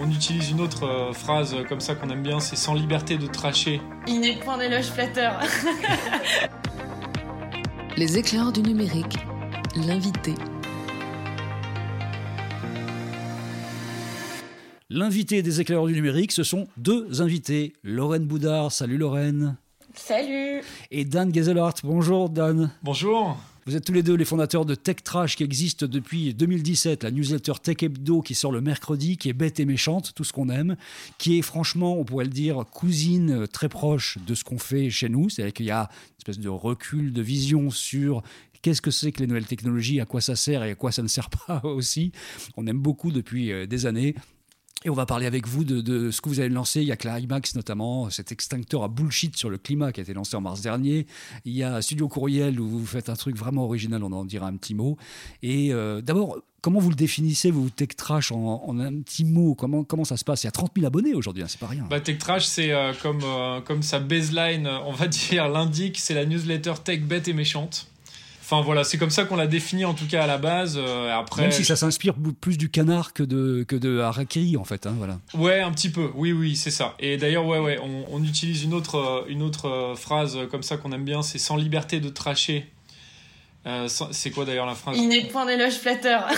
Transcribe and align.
On 0.00 0.10
utilise 0.10 0.50
une 0.50 0.60
autre 0.60 0.84
euh, 0.84 1.12
phrase 1.12 1.54
comme 1.68 1.80
ça 1.80 1.94
qu'on 1.94 2.10
aime 2.10 2.22
bien, 2.22 2.40
c'est 2.40 2.56
sans 2.56 2.74
liberté 2.74 3.16
de 3.16 3.26
tracher. 3.26 3.80
Il 4.08 4.20
n'est 4.20 4.36
point 4.36 4.58
d'éloge 4.58 4.86
flatteur. 4.86 5.40
Les 7.96 8.18
éclairs 8.18 8.50
du 8.50 8.60
numérique, 8.60 9.18
l'invité. 9.76 10.34
L'invité 14.90 15.42
des 15.42 15.60
éclaireurs 15.60 15.86
du 15.86 15.94
numérique, 15.94 16.32
ce 16.32 16.42
sont 16.42 16.66
deux 16.76 17.22
invités. 17.22 17.72
Lorraine 17.84 18.26
Boudard, 18.26 18.72
salut 18.72 18.98
Lorraine. 18.98 19.56
Salut 19.94 20.62
Et 20.90 21.04
Dan 21.04 21.32
Gezelhardt, 21.32 21.82
bonjour 21.84 22.30
Dan. 22.30 22.70
Bonjour 22.82 23.36
Vous 23.66 23.76
êtes 23.76 23.84
tous 23.86 23.94
les 23.94 24.02
deux 24.02 24.14
les 24.14 24.26
fondateurs 24.26 24.66
de 24.66 24.74
Tech 24.74 24.96
Trash 25.02 25.36
qui 25.36 25.42
existe 25.42 25.84
depuis 25.84 26.34
2017, 26.34 27.02
la 27.02 27.10
newsletter 27.10 27.54
Tech 27.62 27.82
Hebdo 27.82 28.20
qui 28.20 28.34
sort 28.34 28.52
le 28.52 28.60
mercredi, 28.60 29.16
qui 29.16 29.30
est 29.30 29.32
bête 29.32 29.58
et 29.58 29.64
méchante, 29.64 30.12
tout 30.14 30.22
ce 30.22 30.34
qu'on 30.34 30.50
aime, 30.50 30.76
qui 31.16 31.38
est 31.38 31.42
franchement, 31.42 31.98
on 31.98 32.04
pourrait 32.04 32.26
le 32.26 32.30
dire, 32.30 32.66
cousine 32.70 33.30
euh, 33.30 33.46
très 33.46 33.70
proche 33.70 34.18
de 34.26 34.34
ce 34.34 34.44
qu'on 34.44 34.58
fait 34.58 34.90
chez 34.90 35.08
nous. 35.08 35.30
C'est-à-dire 35.30 35.54
qu'il 35.54 35.64
y 35.64 35.70
a 35.70 35.88
une 35.88 36.16
espèce 36.18 36.38
de 36.38 36.50
recul, 36.50 37.14
de 37.14 37.22
vision 37.22 37.70
sur 37.70 38.22
qu'est-ce 38.60 38.82
que 38.82 38.90
c'est 38.90 39.12
que 39.12 39.20
les 39.20 39.26
nouvelles 39.26 39.46
technologies, 39.46 39.98
à 39.98 40.04
quoi 40.04 40.20
ça 40.20 40.36
sert 40.36 40.62
et 40.62 40.72
à 40.72 40.74
quoi 40.74 40.92
ça 40.92 41.02
ne 41.02 41.08
sert 41.08 41.30
pas 41.30 41.60
aussi. 41.64 42.12
On 42.58 42.66
aime 42.66 42.80
beaucoup 42.80 43.12
depuis 43.12 43.50
euh, 43.50 43.66
des 43.66 43.86
années. 43.86 44.14
Et 44.86 44.90
on 44.90 44.94
va 44.94 45.06
parler 45.06 45.24
avec 45.24 45.48
vous 45.48 45.64
de, 45.64 46.10
ce 46.10 46.20
que 46.20 46.28
vous 46.28 46.40
avez 46.40 46.50
lancé. 46.50 46.82
Il 46.82 46.86
y 46.86 46.92
a 46.92 46.96
Climax 46.96 47.54
notamment, 47.54 48.10
cet 48.10 48.32
extincteur 48.32 48.82
à 48.82 48.88
bullshit 48.88 49.34
sur 49.34 49.48
le 49.48 49.56
climat 49.56 49.92
qui 49.92 50.00
a 50.00 50.02
été 50.02 50.12
lancé 50.12 50.36
en 50.36 50.42
mars 50.42 50.60
dernier. 50.60 51.06
Il 51.46 51.54
y 51.54 51.62
a 51.62 51.80
Studio 51.80 52.06
Courriel 52.06 52.60
où 52.60 52.68
vous 52.68 52.84
faites 52.84 53.08
un 53.08 53.14
truc 53.14 53.34
vraiment 53.36 53.64
original, 53.64 54.04
on 54.04 54.12
en 54.12 54.26
dira 54.26 54.46
un 54.46 54.56
petit 54.56 54.74
mot. 54.74 54.98
Et 55.42 55.72
euh, 55.72 56.02
d'abord, 56.02 56.36
comment 56.60 56.80
vous 56.80 56.90
le 56.90 56.96
définissez, 56.96 57.50
vous, 57.50 57.70
Tech 57.70 57.96
Trash, 57.96 58.30
en, 58.30 58.78
un 58.78 59.00
petit 59.00 59.24
mot? 59.24 59.54
Comment, 59.54 60.04
ça 60.04 60.18
se 60.18 60.24
passe? 60.24 60.42
Il 60.42 60.46
y 60.46 60.48
a 60.48 60.52
30 60.52 60.72
000 60.76 60.86
abonnés 60.86 61.14
aujourd'hui, 61.14 61.42
hein, 61.42 61.46
c'est 61.48 61.60
pas 61.60 61.68
rien. 61.68 61.86
Bah, 61.88 62.00
Tech 62.00 62.18
Trash, 62.18 62.44
c'est 62.44 62.72
euh, 62.72 62.92
comme, 63.02 63.22
euh, 63.24 63.62
comme 63.62 63.82
sa 63.82 64.00
baseline, 64.00 64.66
on 64.66 64.92
va 64.92 65.08
dire, 65.08 65.48
l'indique, 65.50 65.98
c'est 65.98 66.14
la 66.14 66.26
newsletter 66.26 66.74
Tech 66.84 67.00
bête 67.00 67.26
et 67.26 67.32
méchante. 67.32 67.88
Enfin 68.46 68.60
voilà, 68.60 68.84
c'est 68.84 68.98
comme 68.98 69.08
ça 69.08 69.24
qu'on 69.24 69.36
l'a 69.36 69.46
défini 69.46 69.86
en 69.86 69.94
tout 69.94 70.06
cas 70.06 70.24
à 70.24 70.26
la 70.26 70.36
base. 70.36 70.76
euh, 70.76 71.10
après, 71.10 71.42
Même 71.42 71.50
si 71.50 71.64
ça 71.64 71.76
s'inspire 71.76 72.12
plus 72.42 72.58
du 72.58 72.68
canard 72.68 73.14
que 73.14 73.22
de, 73.22 73.64
que 73.66 73.74
de 73.74 74.00
Harakiri, 74.00 74.58
en 74.58 74.64
fait. 74.64 74.86
hein, 74.86 74.94
voilà. 74.98 75.18
Ouais, 75.32 75.60
un 75.62 75.72
petit 75.72 75.88
peu. 75.90 76.10
Oui, 76.14 76.32
oui, 76.32 76.54
c'est 76.54 76.70
ça. 76.70 76.94
Et 76.98 77.16
d'ailleurs, 77.16 77.46
ouais, 77.46 77.58
ouais, 77.58 77.78
on, 77.82 78.04
on 78.14 78.22
utilise 78.22 78.62
une 78.62 78.74
autre, 78.74 78.96
euh, 78.96 79.24
une 79.28 79.40
autre 79.42 79.68
euh, 79.70 79.94
phrase 79.94 80.36
comme 80.50 80.62
ça 80.62 80.76
qu'on 80.76 80.92
aime 80.92 81.04
bien, 81.06 81.22
c'est 81.22 81.38
sans 81.38 81.56
liberté 81.56 82.00
de 82.00 82.10
tracher. 82.10 82.66
Euh, 83.66 83.88
c'est 84.10 84.30
quoi 84.30 84.44
d'ailleurs 84.44 84.66
la 84.66 84.74
phrase? 84.74 84.98
Il 84.98 85.08
n'est 85.08 85.24
point 85.24 85.46
d'éloge 85.46 85.72
flatteur. 85.72 86.28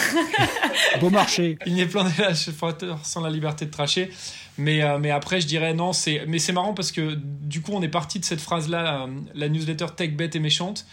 Beau 1.00 1.10
marché. 1.10 1.58
Il 1.66 1.74
n'est 1.74 1.86
plein 1.86 2.04
d'éloges 2.04 2.50
flatteurs 2.56 3.04
sans 3.04 3.20
la 3.20 3.30
liberté 3.30 3.66
de 3.66 3.70
tracher. 3.72 4.10
Mais, 4.58 4.80
euh, 4.82 4.98
mais 4.98 5.10
après, 5.10 5.40
je 5.40 5.48
dirais 5.48 5.74
non. 5.74 5.92
C'est, 5.92 6.22
mais 6.28 6.38
c'est 6.38 6.52
marrant 6.52 6.72
parce 6.72 6.92
que 6.92 7.14
du 7.16 7.62
coup, 7.62 7.72
on 7.74 7.82
est 7.82 7.88
parti 7.88 8.20
de 8.20 8.24
cette 8.24 8.40
phrase-là, 8.40 9.02
euh, 9.02 9.06
la 9.34 9.48
newsletter 9.48 9.86
tech 9.96 10.12
bête 10.12 10.36
et 10.36 10.38
méchante. 10.40 10.86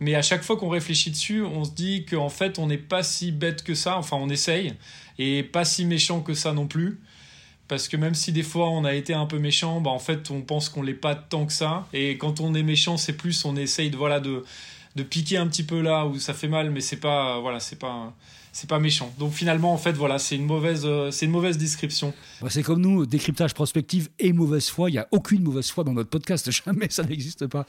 Mais 0.00 0.14
à 0.14 0.22
chaque 0.22 0.42
fois 0.42 0.56
qu'on 0.56 0.68
réfléchit 0.68 1.10
dessus, 1.10 1.42
on 1.42 1.64
se 1.64 1.72
dit 1.72 2.04
qu'en 2.04 2.28
fait, 2.28 2.58
on 2.58 2.66
n'est 2.66 2.78
pas 2.78 3.02
si 3.02 3.32
bête 3.32 3.62
que 3.64 3.74
ça. 3.74 3.98
Enfin, 3.98 4.16
on 4.16 4.28
essaye. 4.28 4.74
Et 5.18 5.42
pas 5.42 5.64
si 5.64 5.84
méchant 5.84 6.20
que 6.20 6.34
ça 6.34 6.52
non 6.52 6.66
plus. 6.66 7.00
Parce 7.68 7.86
que 7.86 7.98
même 7.98 8.14
si 8.14 8.32
des 8.32 8.42
fois 8.42 8.70
on 8.70 8.84
a 8.84 8.94
été 8.94 9.12
un 9.12 9.26
peu 9.26 9.38
méchant, 9.38 9.82
bah 9.82 9.90
en 9.90 9.98
fait 9.98 10.30
on 10.30 10.40
pense 10.40 10.70
qu'on 10.70 10.82
l'est 10.82 10.94
pas 10.94 11.14
tant 11.14 11.44
que 11.44 11.52
ça. 11.52 11.86
Et 11.92 12.16
quand 12.16 12.40
on 12.40 12.54
est 12.54 12.62
méchant, 12.62 12.96
c'est 12.96 13.12
plus 13.12 13.44
on 13.44 13.56
essaye 13.56 13.90
de 13.90 13.96
voilà 13.98 14.20
de, 14.20 14.42
de 14.96 15.02
piquer 15.02 15.36
un 15.36 15.46
petit 15.46 15.64
peu 15.64 15.82
là 15.82 16.06
où 16.06 16.18
ça 16.18 16.32
fait 16.32 16.48
mal, 16.48 16.70
mais 16.70 16.80
c'est 16.80 16.96
pas 16.96 17.38
voilà 17.40 17.60
c'est 17.60 17.78
pas 17.78 18.14
c'est 18.58 18.68
pas 18.68 18.80
méchant. 18.80 19.12
Donc 19.20 19.32
finalement 19.32 19.72
en 19.72 19.78
fait 19.78 19.92
voilà 19.92 20.18
c'est 20.18 20.34
une 20.34 20.44
mauvaise 20.44 20.82
euh, 20.84 21.12
c'est 21.12 21.26
une 21.26 21.30
mauvaise 21.30 21.56
description. 21.58 22.12
Bah, 22.42 22.48
C'est 22.50 22.64
comme 22.64 22.80
nous, 22.80 23.06
décryptage 23.06 23.54
prospective 23.54 24.08
et 24.18 24.32
mauvaise 24.32 24.68
foi. 24.68 24.90
Il 24.90 24.94
n'y 24.94 24.98
a 24.98 25.06
aucune 25.12 25.42
mauvaise 25.44 25.70
foi 25.70 25.84
dans 25.84 25.92
notre 25.92 26.10
podcast. 26.10 26.50
Jamais, 26.64 26.88
ça 26.90 27.04
n'existe 27.04 27.46
pas. 27.46 27.66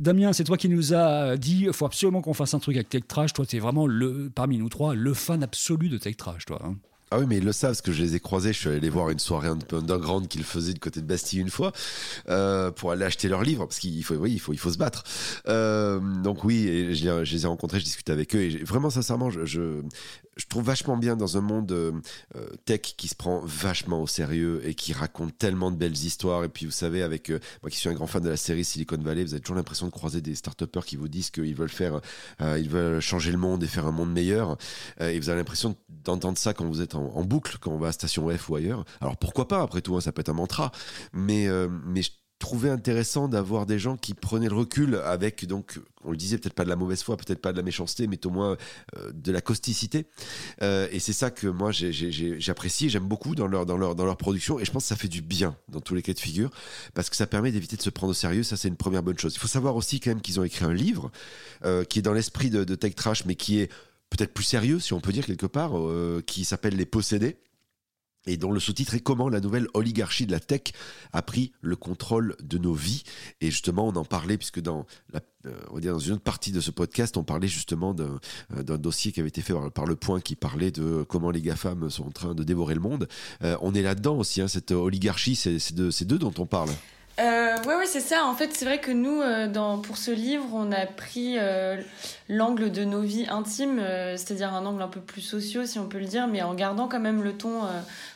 Damien, 0.00 0.32
c'est 0.32 0.42
toi 0.42 0.56
qui 0.56 0.68
nous 0.68 0.92
as 0.94 1.36
dit 1.36 1.66
il 1.66 1.72
faut 1.72 1.86
absolument 1.86 2.22
qu'on 2.22 2.34
fasse 2.34 2.54
un 2.54 2.58
truc 2.58 2.74
avec 2.74 2.88
Tech 2.88 3.02
Trash. 3.06 3.32
Toi, 3.34 3.46
tu 3.46 3.56
es 3.56 3.60
vraiment, 3.60 3.86
le, 3.86 4.28
parmi 4.34 4.58
nous 4.58 4.68
trois, 4.68 4.94
le 4.94 5.14
fan 5.14 5.42
absolu 5.44 5.88
de 5.88 5.96
Tech 5.98 6.16
Trash, 6.16 6.44
toi. 6.44 6.60
hein. 6.64 6.74
Ah 7.12 7.20
oui, 7.20 7.26
mais 7.28 7.36
ils 7.36 7.44
le 7.44 7.52
savent, 7.52 7.70
parce 7.70 7.82
que 7.82 7.92
je 7.92 8.02
les 8.02 8.16
ai 8.16 8.20
croisés. 8.20 8.52
Je 8.52 8.58
suis 8.58 8.68
allé 8.68 8.80
les 8.80 8.88
voir 8.88 9.10
une 9.10 9.20
soirée 9.20 9.46
un 9.46 9.56
peu 9.58 9.76
underground 9.76 10.26
qu'ils 10.26 10.42
faisaient 10.42 10.72
du 10.72 10.80
côté 10.80 11.00
de 11.00 11.06
Bastille 11.06 11.38
une 11.38 11.50
fois, 11.50 11.70
euh, 12.28 12.72
pour 12.72 12.90
aller 12.90 13.04
acheter 13.04 13.28
leurs 13.28 13.42
livres, 13.44 13.64
parce 13.66 13.78
qu'il 13.78 14.02
faut, 14.02 14.14
oui, 14.16 14.32
il 14.32 14.40
faut, 14.40 14.52
il 14.52 14.58
faut 14.58 14.72
se 14.72 14.78
battre. 14.78 15.04
Euh, 15.46 16.00
donc 16.00 16.42
oui, 16.42 16.94
je, 16.96 17.22
les- 17.22 17.44
ai 17.44 17.46
rencontrés, 17.46 17.78
je 17.78 17.84
discutais 17.84 18.10
avec 18.10 18.34
eux, 18.34 18.40
et 18.40 18.64
vraiment, 18.64 18.90
sincèrement, 18.90 19.30
je, 19.30 19.44
je, 19.44 19.82
trouve 20.48 20.64
vachement 20.64 20.96
bien 20.96 21.16
dans 21.16 21.38
un 21.38 21.40
monde 21.40 21.70
euh, 21.70 21.92
tech 22.64 22.80
qui 22.96 23.06
se 23.06 23.14
prend 23.14 23.40
vachement 23.44 24.02
au 24.02 24.06
sérieux 24.08 24.60
et 24.64 24.74
qui 24.74 24.92
raconte 24.92 25.38
tellement 25.38 25.70
de 25.70 25.76
belles 25.76 25.92
histoires. 25.92 26.42
Et 26.42 26.48
puis, 26.48 26.66
vous 26.66 26.72
savez, 26.72 27.02
avec 27.02 27.30
moi 27.30 27.70
qui 27.70 27.76
suis 27.76 27.88
un 27.88 27.94
grand 27.94 28.06
fan 28.08 28.22
de 28.22 28.28
la 28.28 28.36
série 28.36 28.64
Silicon 28.64 28.98
Valley, 28.98 29.22
vous 29.22 29.32
avez 29.32 29.40
toujours 29.40 29.56
l'impression 29.56 29.86
de 29.86 29.92
croiser 29.92 30.20
des 30.20 30.34
start 30.34 30.66
qui 30.84 30.96
vous 30.96 31.08
disent 31.08 31.30
qu'ils 31.30 31.54
veulent 31.54 31.68
faire, 31.68 32.00
ils 32.40 32.68
veulent 32.68 33.00
changer 33.00 33.30
le 33.32 33.38
monde 33.38 33.62
et 33.62 33.66
faire 33.66 33.86
un 33.86 33.92
monde 33.92 34.12
meilleur. 34.12 34.58
Et 35.00 35.18
vous 35.18 35.30
avez 35.30 35.38
l'impression 35.38 35.76
d'entendre 35.88 36.36
ça 36.36 36.52
quand 36.52 36.66
vous 36.66 36.82
êtes 36.82 36.95
en, 36.96 37.24
boucle, 37.24 37.58
quand 37.60 37.70
on 37.70 37.78
va 37.78 37.88
à 37.88 37.92
Station 37.92 38.28
F 38.28 38.48
ou 38.48 38.56
ailleurs. 38.56 38.84
Alors 39.00 39.16
pourquoi 39.16 39.48
pas, 39.48 39.62
après 39.62 39.80
tout, 39.80 39.96
hein, 39.96 40.00
ça 40.00 40.12
peut 40.12 40.20
être 40.20 40.28
un 40.28 40.34
mantra. 40.34 40.72
Mais, 41.12 41.48
euh, 41.48 41.68
mais 41.84 42.02
je 42.02 42.10
trouvais 42.38 42.68
intéressant 42.68 43.28
d'avoir 43.28 43.64
des 43.64 43.78
gens 43.78 43.96
qui 43.96 44.12
prenaient 44.12 44.48
le 44.48 44.54
recul 44.54 44.96
avec, 44.96 45.46
donc, 45.46 45.80
on 46.04 46.10
le 46.10 46.16
disait, 46.16 46.36
peut-être 46.36 46.54
pas 46.54 46.64
de 46.64 46.68
la 46.68 46.76
mauvaise 46.76 47.02
foi, 47.02 47.16
peut-être 47.16 47.40
pas 47.40 47.52
de 47.52 47.56
la 47.56 47.62
méchanceté, 47.62 48.06
mais 48.06 48.24
au 48.26 48.30
moins 48.30 48.56
euh, 48.96 49.10
de 49.12 49.32
la 49.32 49.40
causticité. 49.40 50.06
Euh, 50.62 50.86
et 50.92 50.98
c'est 50.98 51.14
ça 51.14 51.30
que 51.30 51.46
moi 51.46 51.70
j'apprécie, 51.72 52.90
j'aime 52.90 53.08
beaucoup 53.08 53.34
dans 53.34 53.46
leur, 53.46 53.64
dans, 53.64 53.78
leur, 53.78 53.94
dans 53.94 54.04
leur 54.04 54.18
production. 54.18 54.58
Et 54.58 54.64
je 54.64 54.70
pense 54.70 54.84
que 54.84 54.88
ça 54.88 54.96
fait 54.96 55.08
du 55.08 55.22
bien 55.22 55.56
dans 55.68 55.80
tous 55.80 55.94
les 55.94 56.02
cas 56.02 56.12
de 56.12 56.18
figure, 56.18 56.50
parce 56.94 57.08
que 57.08 57.16
ça 57.16 57.26
permet 57.26 57.52
d'éviter 57.52 57.76
de 57.76 57.82
se 57.82 57.90
prendre 57.90 58.10
au 58.10 58.14
sérieux. 58.14 58.42
Ça, 58.42 58.56
c'est 58.56 58.68
une 58.68 58.76
première 58.76 59.02
bonne 59.02 59.18
chose. 59.18 59.34
Il 59.34 59.38
faut 59.38 59.48
savoir 59.48 59.74
aussi 59.74 59.98
quand 60.00 60.10
même 60.10 60.20
qu'ils 60.20 60.38
ont 60.38 60.44
écrit 60.44 60.64
un 60.64 60.74
livre 60.74 61.10
qui 61.88 61.98
est 61.98 62.02
dans 62.02 62.12
l'esprit 62.12 62.50
de, 62.50 62.64
de 62.64 62.74
Tech 62.74 62.94
Trash, 62.94 63.24
mais 63.24 63.34
qui 63.34 63.60
est 63.60 63.70
peut-être 64.10 64.34
plus 64.34 64.44
sérieux, 64.44 64.80
si 64.80 64.92
on 64.92 65.00
peut 65.00 65.12
dire 65.12 65.26
quelque 65.26 65.46
part, 65.46 65.78
euh, 65.78 66.22
qui 66.26 66.44
s'appelle 66.44 66.76
Les 66.76 66.86
Possédés 66.86 67.38
et 68.28 68.36
dont 68.36 68.50
le 68.50 68.58
sous-titre 68.58 68.94
est 68.94 69.00
Comment 69.00 69.28
la 69.28 69.40
nouvelle 69.40 69.68
oligarchie 69.72 70.26
de 70.26 70.32
la 70.32 70.40
tech 70.40 70.72
a 71.12 71.22
pris 71.22 71.52
le 71.60 71.76
contrôle 71.76 72.36
de 72.42 72.58
nos 72.58 72.74
vies. 72.74 73.04
Et 73.40 73.52
justement, 73.52 73.86
on 73.86 73.94
en 73.94 74.04
parlait, 74.04 74.36
puisque 74.36 74.60
dans, 74.60 74.84
euh, 75.46 75.80
dans 75.80 75.98
une 76.00 76.14
autre 76.14 76.22
partie 76.22 76.50
de 76.50 76.60
ce 76.60 76.72
podcast, 76.72 77.16
on 77.16 77.22
parlait 77.22 77.46
justement 77.46 77.94
d'un 77.94 78.18
euh, 78.56 78.76
dossier 78.78 79.12
qui 79.12 79.20
avait 79.20 79.28
été 79.28 79.42
fait 79.42 79.54
par, 79.72 79.86
Le 79.86 79.94
Point 79.94 80.20
qui 80.20 80.34
parlait 80.34 80.72
de 80.72 81.04
comment 81.08 81.30
les 81.30 81.40
GAFAM 81.40 81.88
sont 81.88 82.06
en 82.06 82.10
train 82.10 82.34
de 82.34 82.42
dévorer 82.42 82.74
le 82.74 82.80
monde. 82.80 83.06
On 83.60 83.74
est 83.74 83.82
là-dedans 83.82 84.18
aussi, 84.18 84.40
hein, 84.40 84.48
cette 84.48 84.72
oligarchie, 84.72 85.36
c'est 85.36 86.04
d'eux 86.04 86.18
dont 86.18 86.34
on 86.38 86.46
parle. 86.46 86.70
Euh, 87.18 87.56
ouais, 87.62 87.76
ouais, 87.76 87.86
c'est 87.86 88.00
ça. 88.00 88.26
En 88.26 88.34
fait, 88.34 88.52
c'est 88.52 88.66
vrai 88.66 88.78
que 88.78 88.90
nous, 88.90 89.22
euh, 89.22 89.48
dans, 89.48 89.78
pour 89.78 89.96
ce 89.96 90.10
livre, 90.10 90.46
on 90.52 90.70
a 90.70 90.84
pris 90.84 91.36
euh, 91.38 91.80
l'angle 92.28 92.70
de 92.70 92.84
nos 92.84 93.00
vies 93.00 93.26
intimes, 93.30 93.78
euh, 93.78 94.18
c'est-à-dire 94.18 94.52
un 94.52 94.66
angle 94.66 94.82
un 94.82 94.88
peu 94.88 95.00
plus 95.00 95.22
sociaux, 95.22 95.64
si 95.64 95.78
on 95.78 95.88
peut 95.88 95.98
le 95.98 96.04
dire, 96.04 96.28
mais 96.28 96.42
en 96.42 96.54
gardant 96.54 96.88
quand 96.88 97.00
même 97.00 97.22
le 97.22 97.32
ton 97.32 97.62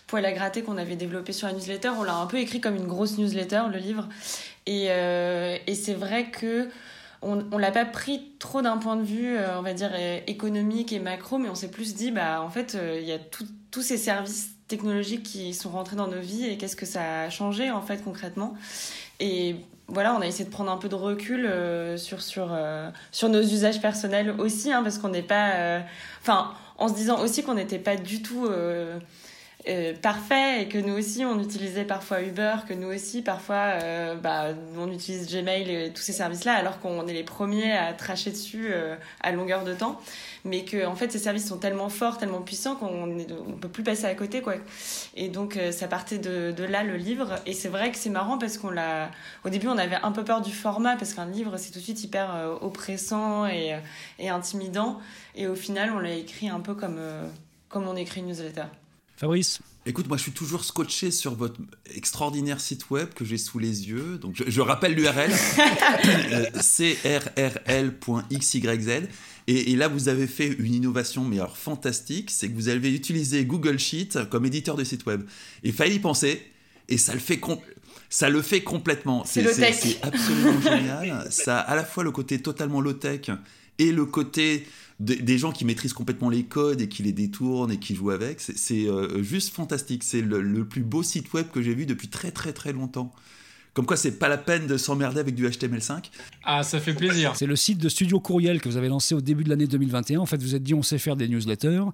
poil 0.06 0.24
à 0.26 0.32
gratter 0.32 0.62
qu'on 0.62 0.76
avait 0.76 0.96
développé 0.96 1.32
sur 1.32 1.46
la 1.46 1.54
newsletter. 1.54 1.90
On 1.98 2.02
l'a 2.02 2.16
un 2.16 2.26
peu 2.26 2.36
écrit 2.36 2.60
comme 2.60 2.76
une 2.76 2.86
grosse 2.86 3.16
newsletter, 3.16 3.62
le 3.72 3.78
livre. 3.78 4.06
Et, 4.66 4.86
et 4.86 5.74
c'est 5.74 5.94
vrai 5.94 6.30
que 6.30 6.68
on, 7.22 7.44
on 7.52 7.58
l'a 7.58 7.70
pas 7.70 7.84
pris 7.84 8.32
trop 8.38 8.60
d'un 8.60 8.76
point 8.76 8.96
de 8.96 9.02
vue, 9.02 9.36
on 9.56 9.62
va 9.62 9.72
dire, 9.72 9.92
économique 10.26 10.92
et 10.92 10.98
macro, 10.98 11.38
mais 11.38 11.48
on 11.48 11.54
s'est 11.54 11.70
plus 11.70 11.94
dit, 11.94 12.10
bah, 12.10 12.42
en 12.42 12.50
fait, 12.50 12.76
il 12.98 13.04
y 13.04 13.12
a 13.12 13.18
tous 13.70 13.82
ces 13.82 13.96
services 13.96 14.50
technologiques 14.70 15.24
qui 15.24 15.52
sont 15.52 15.70
rentrés 15.70 15.96
dans 15.96 16.06
nos 16.08 16.20
vies 16.20 16.46
et 16.46 16.56
qu'est-ce 16.56 16.76
que 16.76 16.86
ça 16.86 17.22
a 17.24 17.30
changé, 17.30 17.70
en 17.70 17.82
fait, 17.82 18.02
concrètement. 18.02 18.54
Et 19.18 19.56
voilà, 19.88 20.14
on 20.14 20.20
a 20.20 20.26
essayé 20.26 20.44
de 20.44 20.50
prendre 20.50 20.70
un 20.70 20.78
peu 20.78 20.88
de 20.88 20.94
recul 20.94 21.44
euh, 21.44 21.96
sur, 21.98 22.22
sur, 22.22 22.48
euh, 22.52 22.88
sur 23.12 23.28
nos 23.28 23.42
usages 23.42 23.80
personnels 23.80 24.30
aussi, 24.38 24.72
hein, 24.72 24.82
parce 24.82 24.98
qu'on 24.98 25.10
n'est 25.10 25.22
pas. 25.36 25.50
euh, 25.56 25.80
Enfin, 26.22 26.52
en 26.78 26.88
se 26.88 26.94
disant 26.94 27.20
aussi 27.20 27.42
qu'on 27.42 27.54
n'était 27.54 27.78
pas 27.78 27.96
du 27.96 28.22
tout. 28.22 28.48
Euh, 29.68 29.92
parfait 29.94 30.62
et 30.62 30.68
que 30.68 30.78
nous 30.78 30.94
aussi 30.94 31.22
on 31.26 31.38
utilisait 31.38 31.84
parfois 31.84 32.22
Uber, 32.22 32.54
que 32.66 32.72
nous 32.72 32.88
aussi 32.88 33.20
parfois 33.20 33.74
euh, 33.82 34.14
bah, 34.14 34.54
on 34.78 34.90
utilise 34.90 35.30
Gmail 35.30 35.70
et 35.70 35.92
tous 35.92 36.00
ces 36.00 36.14
services-là 36.14 36.54
alors 36.54 36.80
qu'on 36.80 37.06
est 37.06 37.12
les 37.12 37.24
premiers 37.24 37.76
à 37.76 37.92
tracher 37.92 38.30
dessus 38.30 38.68
euh, 38.70 38.96
à 39.20 39.32
longueur 39.32 39.64
de 39.64 39.74
temps, 39.74 40.00
mais 40.46 40.64
que 40.64 40.86
en 40.86 40.94
fait 40.94 41.12
ces 41.12 41.18
services 41.18 41.46
sont 41.46 41.58
tellement 41.58 41.90
forts, 41.90 42.16
tellement 42.16 42.40
puissants 42.40 42.74
qu'on 42.74 43.10
on 43.46 43.52
peut 43.52 43.68
plus 43.68 43.82
passer 43.82 44.06
à 44.06 44.14
côté 44.14 44.40
quoi. 44.40 44.54
Et 45.14 45.28
donc 45.28 45.58
ça 45.72 45.88
partait 45.88 46.18
de, 46.18 46.54
là 46.64 46.82
le 46.82 46.96
livre 46.96 47.34
et 47.44 47.52
c'est 47.52 47.68
vrai 47.68 47.90
que 47.90 47.98
c'est 47.98 48.08
marrant 48.08 48.38
parce 48.38 48.56
qu'on 48.56 48.70
l'a 48.70 49.10
au 49.44 49.50
début 49.50 49.68
on 49.68 49.76
avait 49.76 49.98
un 50.02 50.12
peu 50.12 50.24
peur 50.24 50.40
du 50.40 50.52
format 50.52 50.96
parce 50.96 51.12
qu'un 51.12 51.26
livre 51.26 51.58
c'est 51.58 51.70
tout 51.70 51.80
de 51.80 51.84
suite 51.84 52.02
hyper 52.02 52.56
oppressant 52.62 53.46
et, 53.46 53.74
intimidant 54.26 55.00
et 55.34 55.46
au 55.46 55.54
final 55.54 55.92
on 55.94 55.98
l'a 55.98 56.14
écrit 56.14 56.48
un 56.48 56.60
peu 56.60 56.74
comme 56.74 56.98
comme 57.68 57.86
on 57.86 57.96
écrit 57.96 58.20
une 58.20 58.28
newsletter. 58.28 58.64
Fabrice 59.20 59.60
Écoute, 59.84 60.08
moi 60.08 60.16
je 60.16 60.22
suis 60.22 60.32
toujours 60.32 60.64
scotché 60.64 61.10
sur 61.10 61.34
votre 61.34 61.60
extraordinaire 61.94 62.58
site 62.58 62.88
web 62.88 63.10
que 63.14 63.24
j'ai 63.24 63.36
sous 63.36 63.58
les 63.58 63.88
yeux. 63.88 64.16
Donc 64.16 64.42
je, 64.46 64.60
rappelle 64.62 64.94
l'URL 64.94 65.30
crrl.xyz. 66.54 67.48
Et, 69.46 69.72
et, 69.72 69.76
là 69.76 69.88
vous 69.88 70.08
avez 70.08 70.26
fait 70.26 70.48
une 70.48 70.74
innovation 70.74 71.24
mais 71.24 71.36
alors 71.36 71.58
fantastique, 71.58 72.30
c'est 72.30 72.48
que 72.48 72.54
vous 72.54 72.68
avez 72.68 72.94
utilisé 72.94 73.44
Google 73.44 73.78
Sheet 73.78 74.18
comme 74.30 74.46
éditeur 74.46 74.76
de 74.76 74.84
site 74.84 75.04
web. 75.04 75.22
Il 75.64 75.74
fallait 75.74 75.96
y 75.96 75.98
penser 75.98 76.42
et 76.88 76.96
ça 76.96 77.12
le 77.12 77.20
fait 77.20 77.38
ça 78.08 78.30
le 78.30 78.40
fait 78.40 78.62
complètement. 78.62 79.24
C'est 79.26 79.46
absolument 80.02 80.60
génial. 80.62 81.26
Ça 81.30 81.58
a 81.58 81.72
à 81.72 81.76
la 81.76 81.84
fois 81.84 82.04
le 82.04 82.10
côté 82.10 82.40
totalement 82.40 82.80
low-tech 82.80 83.30
et 83.78 83.92
le 83.92 84.06
côté 84.06 84.66
des 85.00 85.38
gens 85.38 85.50
qui 85.50 85.64
maîtrisent 85.64 85.94
complètement 85.94 86.28
les 86.28 86.44
codes 86.44 86.82
et 86.82 86.88
qui 86.88 87.02
les 87.02 87.12
détournent 87.12 87.72
et 87.72 87.78
qui 87.78 87.94
jouent 87.94 88.10
avec. 88.10 88.38
C'est 88.40 88.86
euh, 88.86 89.22
juste 89.22 89.54
fantastique. 89.54 90.04
C'est 90.04 90.20
le, 90.20 90.64
plus 90.66 90.82
beau 90.82 91.02
site 91.02 91.32
web 91.32 91.46
que 91.50 91.62
j'ai 91.62 91.74
vu 91.74 91.86
depuis 91.86 92.08
très 92.08 92.30
très 92.30 92.52
très 92.52 92.72
longtemps. 92.72 93.10
Comme 93.72 93.86
quoi, 93.86 93.96
c'est 93.96 94.18
pas 94.18 94.28
la 94.28 94.38
peine 94.38 94.66
de 94.66 94.76
s'emmerder 94.76 95.20
avec 95.20 95.36
du 95.36 95.48
HTML5. 95.48 96.10
Ah, 96.42 96.64
ça 96.64 96.80
fait 96.80 96.92
plaisir. 96.92 97.36
C'est 97.36 97.46
le 97.46 97.54
site 97.54 97.78
de 97.78 97.88
Studio 97.88 98.18
Courriel 98.18 98.60
que 98.60 98.68
vous 98.68 98.76
avez 98.76 98.88
lancé 98.88 99.14
au 99.14 99.20
début 99.20 99.44
de 99.44 99.48
l'année 99.48 99.68
2021. 99.68 100.18
En 100.18 100.26
fait, 100.26 100.42
vous 100.42 100.56
êtes 100.56 100.64
dit, 100.64 100.74
on 100.74 100.82
sait 100.82 100.98
faire 100.98 101.14
des 101.14 101.28
newsletters, 101.28 101.84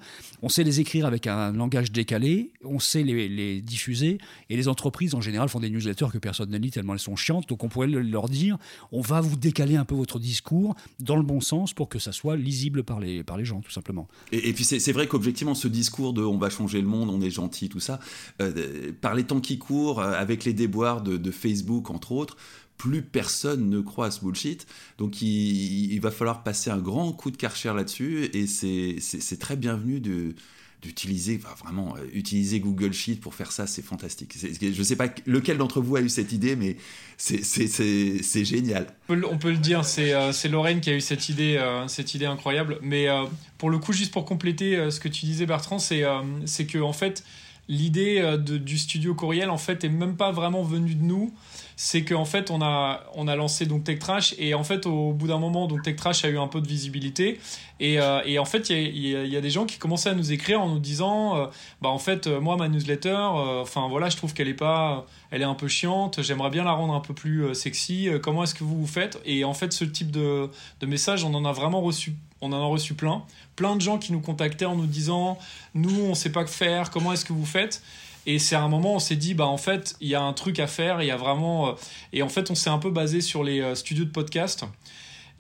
on 0.41 0.49
sait 0.49 0.65
les 0.65 0.81
écrire 0.81 1.05
avec 1.05 1.27
un 1.27 1.53
langage 1.53 1.93
décalé, 1.93 2.51
on 2.65 2.79
sait 2.79 3.03
les, 3.03 3.61
diffuser, 3.61 4.17
et 4.49 4.57
les 4.57 4.69
entreprises 4.69 5.15
en 5.15 5.21
général 5.21 5.51
font 5.51 5.61
des 5.61 5.69
newsletters 5.69 6.07
que 6.11 6.19
personne 6.19 6.51
ne 6.51 6.57
lit 6.57 6.71
tellement 6.71 6.95
elles 6.95 6.99
sont 6.99 7.17
chiantes. 7.17 7.47
Donc, 7.49 7.63
on 7.63 7.69
pourrait 7.69 7.89
leur 7.89 8.31
dire, 8.31 8.57
on 8.91 9.03
va 9.03 9.21
vous 9.21 9.37
décaler 9.37 9.77
un 9.77 9.85
peu 9.85 9.95
votre 9.95 10.19
discours 10.19 10.75
dans 11.01 11.17
le 11.17 11.23
bon 11.23 11.43
sens 11.43 11.75
pour 11.75 11.91
que 11.91 11.99
ça 11.99 12.13
soit 12.13 12.37
lisible 12.37 12.85
par 12.85 13.01
les, 13.01 13.23
par 13.23 13.37
les 13.37 13.45
gens, 13.45 13.61
tout 13.61 13.71
simplement. 13.71 14.09
Et, 14.33 14.55
puis, 14.55 14.65
c'est 14.65 14.93
vrai 14.93 15.09
qu'objectivement, 15.09 15.55
ce 15.55 15.69
discours 15.69 16.15
de 16.15 16.23
on 16.23 16.39
va 16.39 16.49
changer 16.49 16.81
le 16.81 16.89
monde, 16.89 17.11
on 17.11 17.21
est 17.21 17.31
gentil, 17.31 17.69
tout 17.69 17.81
ça, 17.81 18.01
euh, 18.41 18.93
par 18.99 19.15
les 19.15 19.25
temps 19.25 19.41
qui 19.41 19.59
courent, 19.59 20.01
euh, 20.01 20.15
avec 20.15 20.45
les 20.45 20.55
déboires 20.55 21.03
de 21.03 21.31
Facebook, 21.31 21.66
entre 21.69 22.13
autres, 22.13 22.37
plus 22.77 23.03
personne 23.03 23.71
ne 23.71 23.81
croit 23.81 24.07
à 24.07 24.11
ce 24.11 24.21
bullshit. 24.21 24.67
Donc 24.99 25.23
il, 25.23 25.99
va 26.01 26.11
falloir 26.11 26.43
passer 26.43 26.71
un 26.71 26.79
grand 26.79 27.13
coup 27.13 27.31
de 27.31 27.37
karcher 27.37 27.73
là-dessus 27.75 28.31
et 28.33 28.47
c'est 28.47 29.39
très 29.39 29.57
bienvenu 29.57 30.01
de 30.01 30.35
d'utiliser, 30.83 31.39
vraiment, 31.39 31.97
euh, 31.97 32.07
utiliser 32.13 32.61
Google 32.61 32.93
Sheet 32.93 33.17
pour 33.17 33.35
faire 33.35 33.51
ça, 33.51 33.67
c'est 33.67 33.83
fantastique. 33.83 34.37
Je 34.39 34.67
ne 34.67 34.85
sais 34.85 34.95
pas 34.95 35.09
lequel 35.27 35.59
d'entre 35.59 35.81
vous 35.81 35.97
a 35.97 36.01
eu 36.01 36.09
cette 36.09 36.33
idée, 36.33 36.55
mais 36.55 36.77
c'est 37.17 38.45
génial. 38.45 38.87
On 39.09 39.39
peut, 39.39 39.51
le 39.51 39.57
dire, 39.57 39.83
euh, 39.99 40.33
c'est 40.33 40.49
Lorraine 40.49 40.81
qui 40.81 40.91
a 40.91 40.95
eu 40.95 41.01
cette 41.01 41.29
idée, 41.29 41.57
euh, 41.57 41.89
cette 41.89 42.15
idée 42.15 42.27
incroyable. 42.27 42.79
Mais 42.83 43.09
pour 43.59 43.71
le 43.71 43.79
coup, 43.79 43.93
juste 43.93 44.13
pour 44.13 44.25
compléter 44.25 44.91
ce 44.91 45.01
que 45.01 45.09
tu 45.09 45.27
disais, 45.27 45.47
Bertrand, 45.47 45.79
c'est 45.79 46.03
que 46.67 46.79
en 46.79 46.93
fait, 46.93 47.25
l'idée 47.69 48.37
du 48.39 48.79
studio 48.79 49.15
Courriel, 49.15 49.51
en 49.51 49.59
fait, 49.59 49.85
est 49.85 49.89
même 49.89 50.17
pas 50.17 50.33
vraiment 50.33 50.63
venue 50.63 50.95
de 50.95 51.03
nous 51.03 51.33
c'est 51.77 52.05
qu'en 52.05 52.25
fait 52.25 52.51
on 52.51 52.63
a 52.63 53.05
on 53.15 53.29
a 53.29 53.37
lancé 53.37 53.67
donc 53.67 53.85
Tech 53.85 53.99
Trash 53.99 54.35
et 54.39 54.55
en 54.55 54.65
fait 54.65 54.87
au 54.87 55.13
bout 55.13 55.29
d'un 55.29 55.39
moment 55.39 55.67
donc 55.67 55.83
Tech 55.83 55.97
Trash 55.97 56.25
a 56.25 56.29
eu 56.29 56.39
un 56.39 56.49
peu 56.49 56.63
de 56.63 56.67
visibilité 56.67 57.39
et, 57.81 58.01
euh, 58.01 58.23
et 58.25 58.39
en 58.39 58.47
fait 58.47 58.71
il 58.71 58.97
y, 58.97 59.11
y, 59.11 59.37
a 59.37 59.41
des 59.43 59.51
gens 59.51 59.67
qui 59.67 59.77
commençaient 59.77 60.09
à 60.09 60.15
nous 60.15 60.33
écrire 60.33 60.63
en 60.63 60.69
nous 60.69 60.79
disant 60.79 61.37
euh, 61.37 61.47
bah 61.83 61.91
en 61.91 61.99
fait 61.99 62.27
euh, 62.27 62.41
moi 62.41 62.57
ma 62.57 62.69
newsletter 62.69 63.15
enfin 63.15 63.89
voilà 63.89 64.09
je 64.09 64.17
trouve 64.17 64.33
qu'elle 64.33 64.49
est 64.49 64.55
pas 64.55 65.07
elle 65.31 65.43
est 65.43 65.47
un 65.47 65.55
peu 65.55 65.69
chiante 65.69 66.23
j'aimerais 66.23 66.49
bien 66.51 66.65
la 66.65 66.73
rendre 66.73 66.95
un 66.95 67.01
peu 67.01 67.13
plus 67.13 67.55
sexy 67.55 68.09
comment 68.23 68.45
est-ce 68.45 68.55
que 68.55 68.65
vous 68.65 68.81
vous 68.81 68.87
faites? 68.87 69.21
Et 69.27 69.45
en 69.45 69.53
fait 69.53 69.75
ce 69.75 69.85
type 69.85 70.11
de, 70.11 70.49
de 70.81 70.87
message 70.87 71.25
on 71.25 71.35
en 71.35 71.45
a 71.45 71.53
vraiment 71.53 71.83
reçu 71.83 72.15
on 72.41 72.53
en 72.53 72.63
a 72.63 72.67
reçu 72.67 72.95
plein. 72.95 73.23
Plein 73.55 73.77
de 73.77 73.81
gens 73.81 73.99
qui 73.99 74.13
nous 74.13 74.21
contactaient 74.21 74.67
en 74.67 74.77
nous 74.77 74.87
disant 74.87 75.39
nous 75.75 76.01
on 76.05 76.15
sait 76.15 76.33
pas 76.33 76.45
que 76.45 76.51
faire 76.51 76.91
comment 76.91 77.13
est-ce 77.13 77.25
que 77.25 77.33
vous 77.33 77.47
faites? 77.47 77.83
Et 78.27 78.41
c'est 78.41 78.57
à 78.57 78.63
un 78.63 78.69
moment, 78.69 78.95
on 78.97 78.99
s'est 78.99 79.17
dit, 79.17 79.35
bah 79.35 79.47
en 79.47 79.57
fait, 79.57 79.97
il 80.01 80.09
y 80.09 80.17
a 80.17 80.23
un 80.23 80.33
truc 80.33 80.59
à 80.59 80.67
faire, 80.67 81.01
il 81.01 81.07
y 81.07 81.13
a 81.13 81.17
vraiment. 81.17 81.69
Euh, 81.69 81.73
et 82.13 82.23
en 82.23 82.29
fait, 82.29 82.51
on 82.51 82.57
s'est 82.57 82.71
un 82.71 82.79
peu 82.79 82.91
basé 82.91 83.21
sur 83.21 83.45
les 83.45 83.61
euh, 83.61 83.77
studios 83.77 84.05
de 84.05 84.11
podcast. 84.11 84.65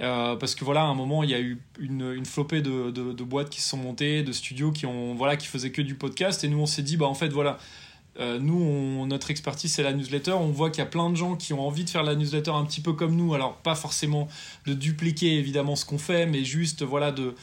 Euh, 0.01 0.37
parce 0.37 0.55
que 0.55 0.65
voilà, 0.65 0.83
à 0.83 0.85
un 0.85 0.95
moment, 0.95 1.25
il 1.25 1.31
y 1.31 1.35
a 1.35 1.41
eu 1.41 1.59
une, 1.81 2.25
flopée 2.25 2.61
de, 2.61 2.91
de, 2.91 3.25
boîtes 3.25 3.49
qui 3.51 3.61
se 3.63 3.71
sont 3.71 3.79
montées, 3.79 4.23
de 4.23 4.31
studios 4.31 4.71
qui 4.71 4.85
ont 4.85 5.15
voilà 5.15 5.37
qui 5.37 5.47
faisaient 5.47 5.73
que 5.73 5.83
du 5.83 5.97
podcast. 5.97 6.45
Et 6.45 6.49
nous, 6.49 6.61
on 6.61 6.67
s'est 6.67 6.83
dit, 6.83 6.97
bah 6.97 7.07
en 7.07 7.15
fait, 7.15 7.29
voilà, 7.29 7.59
nous, 8.19 8.61
on, 8.61 9.07
notre 9.07 9.31
expertise, 9.31 9.73
c'est 9.73 9.83
la 9.83 9.93
newsletter. 9.93 10.33
On 10.33 10.51
voit 10.51 10.71
qu'il 10.71 10.79
y 10.79 10.87
a 10.87 10.91
plein 10.91 11.11
de 11.11 11.17
gens 11.17 11.37
qui 11.37 11.53
ont 11.53 11.67
envie 11.67 11.85
de 11.85 11.91
faire 11.91 12.03
la 12.03 12.15
newsletter 12.15 12.51
un 12.51 12.65
petit 12.65 12.81
peu 12.81 12.93
comme 12.93 13.15
nous. 13.15 13.35
Alors, 13.35 13.57
pas 13.57 13.75
forcément 13.75 14.29
de 14.67 14.75
dupliquer 14.75 15.39
évidemment 15.39 15.77
ce 15.77 15.85
qu'on 15.85 15.99
fait, 15.99 16.27
mais 16.27 16.45
juste 16.45 16.83
voilà 16.83 17.13
de 17.13 17.35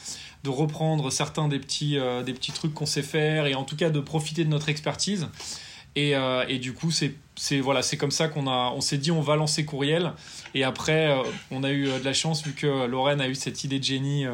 de 0.44 0.50
reprendre 0.50 1.10
certains 1.10 1.48
des 1.48 1.58
petits, 1.58 1.98
euh, 1.98 2.22
des 2.22 2.34
petits 2.34 2.52
trucs 2.52 2.74
qu'on 2.74 2.86
sait 2.86 3.02
faire 3.02 3.46
et 3.46 3.54
en 3.54 3.64
tout 3.64 3.76
cas 3.76 3.90
de 3.90 3.98
profiter 3.98 4.44
de 4.44 4.50
notre 4.50 4.68
expertise. 4.68 5.28
Et, 5.96 6.16
euh, 6.16 6.44
et 6.48 6.58
du 6.58 6.72
coup, 6.72 6.90
c'est 6.90 7.14
voilà, 7.60 7.82
c'est 7.82 7.96
comme 7.96 8.12
ça 8.12 8.28
qu'on 8.28 8.46
a 8.46 8.72
on 8.76 8.80
s'est 8.80 8.96
dit 8.96 9.10
on 9.10 9.20
va 9.20 9.36
lancer 9.36 9.64
courriel. 9.64 10.12
Et 10.54 10.62
après 10.62 11.10
euh, 11.10 11.22
on 11.50 11.64
a 11.64 11.70
eu 11.72 11.86
de 11.86 12.04
la 12.04 12.12
chance 12.12 12.44
vu 12.44 12.52
que 12.52 12.86
Lorraine 12.86 13.20
a 13.20 13.28
eu 13.28 13.34
cette 13.34 13.64
idée 13.64 13.80
de 13.80 13.84
génie 13.84 14.24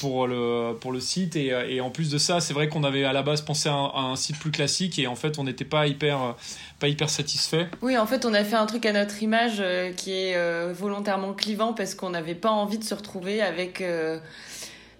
pour 0.00 0.26
le 0.26 0.76
pour 0.80 0.90
le 0.90 0.98
site. 0.98 1.36
Et, 1.36 1.80
en 1.80 1.90
plus 1.90 2.10
de 2.10 2.18
ça 2.18 2.40
c'est 2.40 2.54
vrai 2.54 2.68
qu'on 2.68 2.82
avait 2.82 3.04
à 3.04 3.12
la 3.12 3.22
base 3.22 3.42
pensé 3.42 3.68
à 3.68 3.74
un, 3.74 4.16
site 4.16 4.38
plus 4.38 4.50
classique. 4.50 4.98
Et 4.98 5.06
en 5.06 5.14
fait 5.14 5.38
on 5.38 5.44
n'était 5.44 5.64
pas 5.64 5.86
hyper 5.86 6.34
pas 6.80 6.88
hyper 6.88 7.08
satisfait 7.08 7.68
oui 7.80 7.96
en 7.96 8.06
fait 8.06 8.24
on 8.24 8.34
a 8.34 8.42
fait 8.42 8.56
un 8.56 8.66
truc 8.66 8.84
à 8.86 8.92
notre 8.92 9.22
image 9.22 9.62
qui 9.96 10.12
est 10.12 10.72
volontairement 10.72 11.34
clivant 11.34 11.72
parce 11.72 11.94
qu'on 11.94 12.10
n'avait 12.10 12.34
pas 12.34 12.50
envie 12.50 12.78
de 12.78 12.84
se 12.84 12.94
retrouver 12.94 13.40
avec 13.40 13.80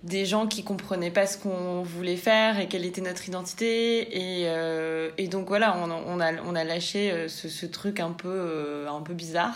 des 0.02 0.26
gens 0.26 0.46
qui 0.46 0.64
comprenaient 0.64 1.10
pas 1.10 1.26
ce 1.26 1.38
qu'on 1.38 1.82
voulait 1.82 2.16
faire 2.16 2.58
et 2.58 2.66
quelle 2.66 2.84
était 2.84 3.00
notre 3.00 3.28
identité. 3.28 4.16
Et, 4.16 4.48
euh, 4.48 5.10
et 5.16 5.28
donc 5.28 5.48
voilà 5.48 5.76
on, 5.76 5.90
on, 5.90 6.20
a 6.20 6.32
on 6.44 6.54
a 6.54 6.64
lâché 6.64 7.12
euh, 7.12 7.28
ce, 7.28 7.48
ce 7.48 7.66
truc 7.66 8.00
un 8.00 8.10
peu 8.10 8.28
euh, 8.28 8.88
un 8.88 9.00
peu 9.00 9.14
bizarre. 9.14 9.54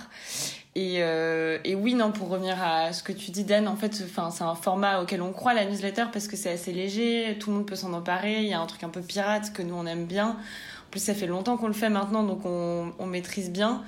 Et, 0.78 0.96
et 0.96 1.74
oui 1.74 1.94
non 1.94 2.12
pour 2.12 2.28
revenir 2.28 2.62
à 2.62 2.92
ce 2.92 3.02
que 3.02 3.12
tu 3.12 3.30
dis 3.30 3.44
Dan 3.44 3.66
en 3.66 3.76
fait 3.76 4.02
enfin 4.04 4.30
c'est 4.30 4.44
un 4.44 4.54
format 4.54 5.00
auquel 5.00 5.22
on 5.22 5.32
croit 5.32 5.54
la 5.54 5.64
newsletter 5.64 6.04
parce 6.12 6.28
que 6.28 6.36
c'est 6.36 6.50
assez 6.50 6.70
léger 6.70 7.34
tout 7.40 7.48
le 7.48 7.56
monde 7.56 7.66
peut 7.66 7.76
s'en 7.76 7.94
emparer 7.94 8.42
il 8.42 8.48
y 8.48 8.52
a 8.52 8.60
un 8.60 8.66
truc 8.66 8.84
un 8.84 8.90
peu 8.90 9.00
pirate 9.00 9.54
que 9.54 9.62
nous 9.62 9.74
on 9.74 9.86
aime 9.86 10.04
bien. 10.04 10.36
En 10.36 10.90
plus 10.90 11.00
ça 11.00 11.14
fait 11.14 11.26
longtemps 11.26 11.56
qu'on 11.56 11.68
le 11.68 11.72
fait 11.72 11.88
maintenant 11.88 12.24
donc 12.24 12.44
on, 12.44 12.92
on 12.98 13.06
maîtrise 13.06 13.50
bien 13.50 13.84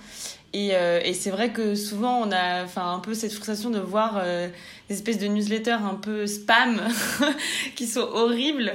et, 0.55 0.71
euh, 0.75 1.01
et 1.05 1.13
c'est 1.13 1.31
vrai 1.31 1.53
que 1.53 1.75
souvent, 1.75 2.23
on 2.23 2.33
a 2.33 2.67
un 2.77 2.99
peu 3.01 3.13
cette 3.13 3.33
frustration 3.33 3.69
de 3.69 3.79
voir 3.79 4.19
euh, 4.19 4.49
des 4.89 4.95
espèces 4.95 5.19
de 5.19 5.27
newsletters 5.27 5.73
un 5.73 5.95
peu 5.95 6.27
spam 6.27 6.81
qui 7.77 7.87
sont 7.87 8.01
horribles. 8.01 8.73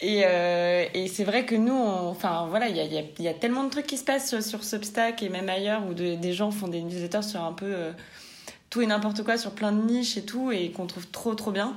Et, 0.00 0.22
euh, 0.24 0.84
et 0.94 1.06
c'est 1.06 1.24
vrai 1.24 1.46
que 1.46 1.54
nous, 1.54 1.74
enfin 1.74 2.46
voilà, 2.50 2.68
il 2.68 2.76
y 2.76 2.80
a, 2.80 2.84
y, 2.84 3.22
y 3.22 3.28
a, 3.28 3.34
tellement 3.34 3.62
de 3.64 3.70
trucs 3.70 3.86
qui 3.86 3.98
se 3.98 4.04
passent 4.04 4.28
sur, 4.28 4.42
sur 4.42 4.64
Substack 4.64 5.22
et 5.22 5.28
même 5.28 5.48
ailleurs 5.48 5.82
où 5.88 5.94
des 5.94 6.32
gens 6.32 6.50
font 6.50 6.68
des 6.68 6.82
newsletters 6.82 7.22
sur 7.22 7.42
un 7.42 7.52
peu 7.52 7.72
tout 8.72 8.80
et 8.80 8.86
n'importe 8.86 9.22
quoi, 9.22 9.36
sur 9.36 9.52
plein 9.52 9.70
de 9.70 9.82
niches 9.82 10.16
et 10.16 10.22
tout, 10.22 10.50
et 10.50 10.70
qu'on 10.70 10.86
trouve 10.86 11.06
trop 11.06 11.34
trop 11.34 11.52
bien. 11.52 11.76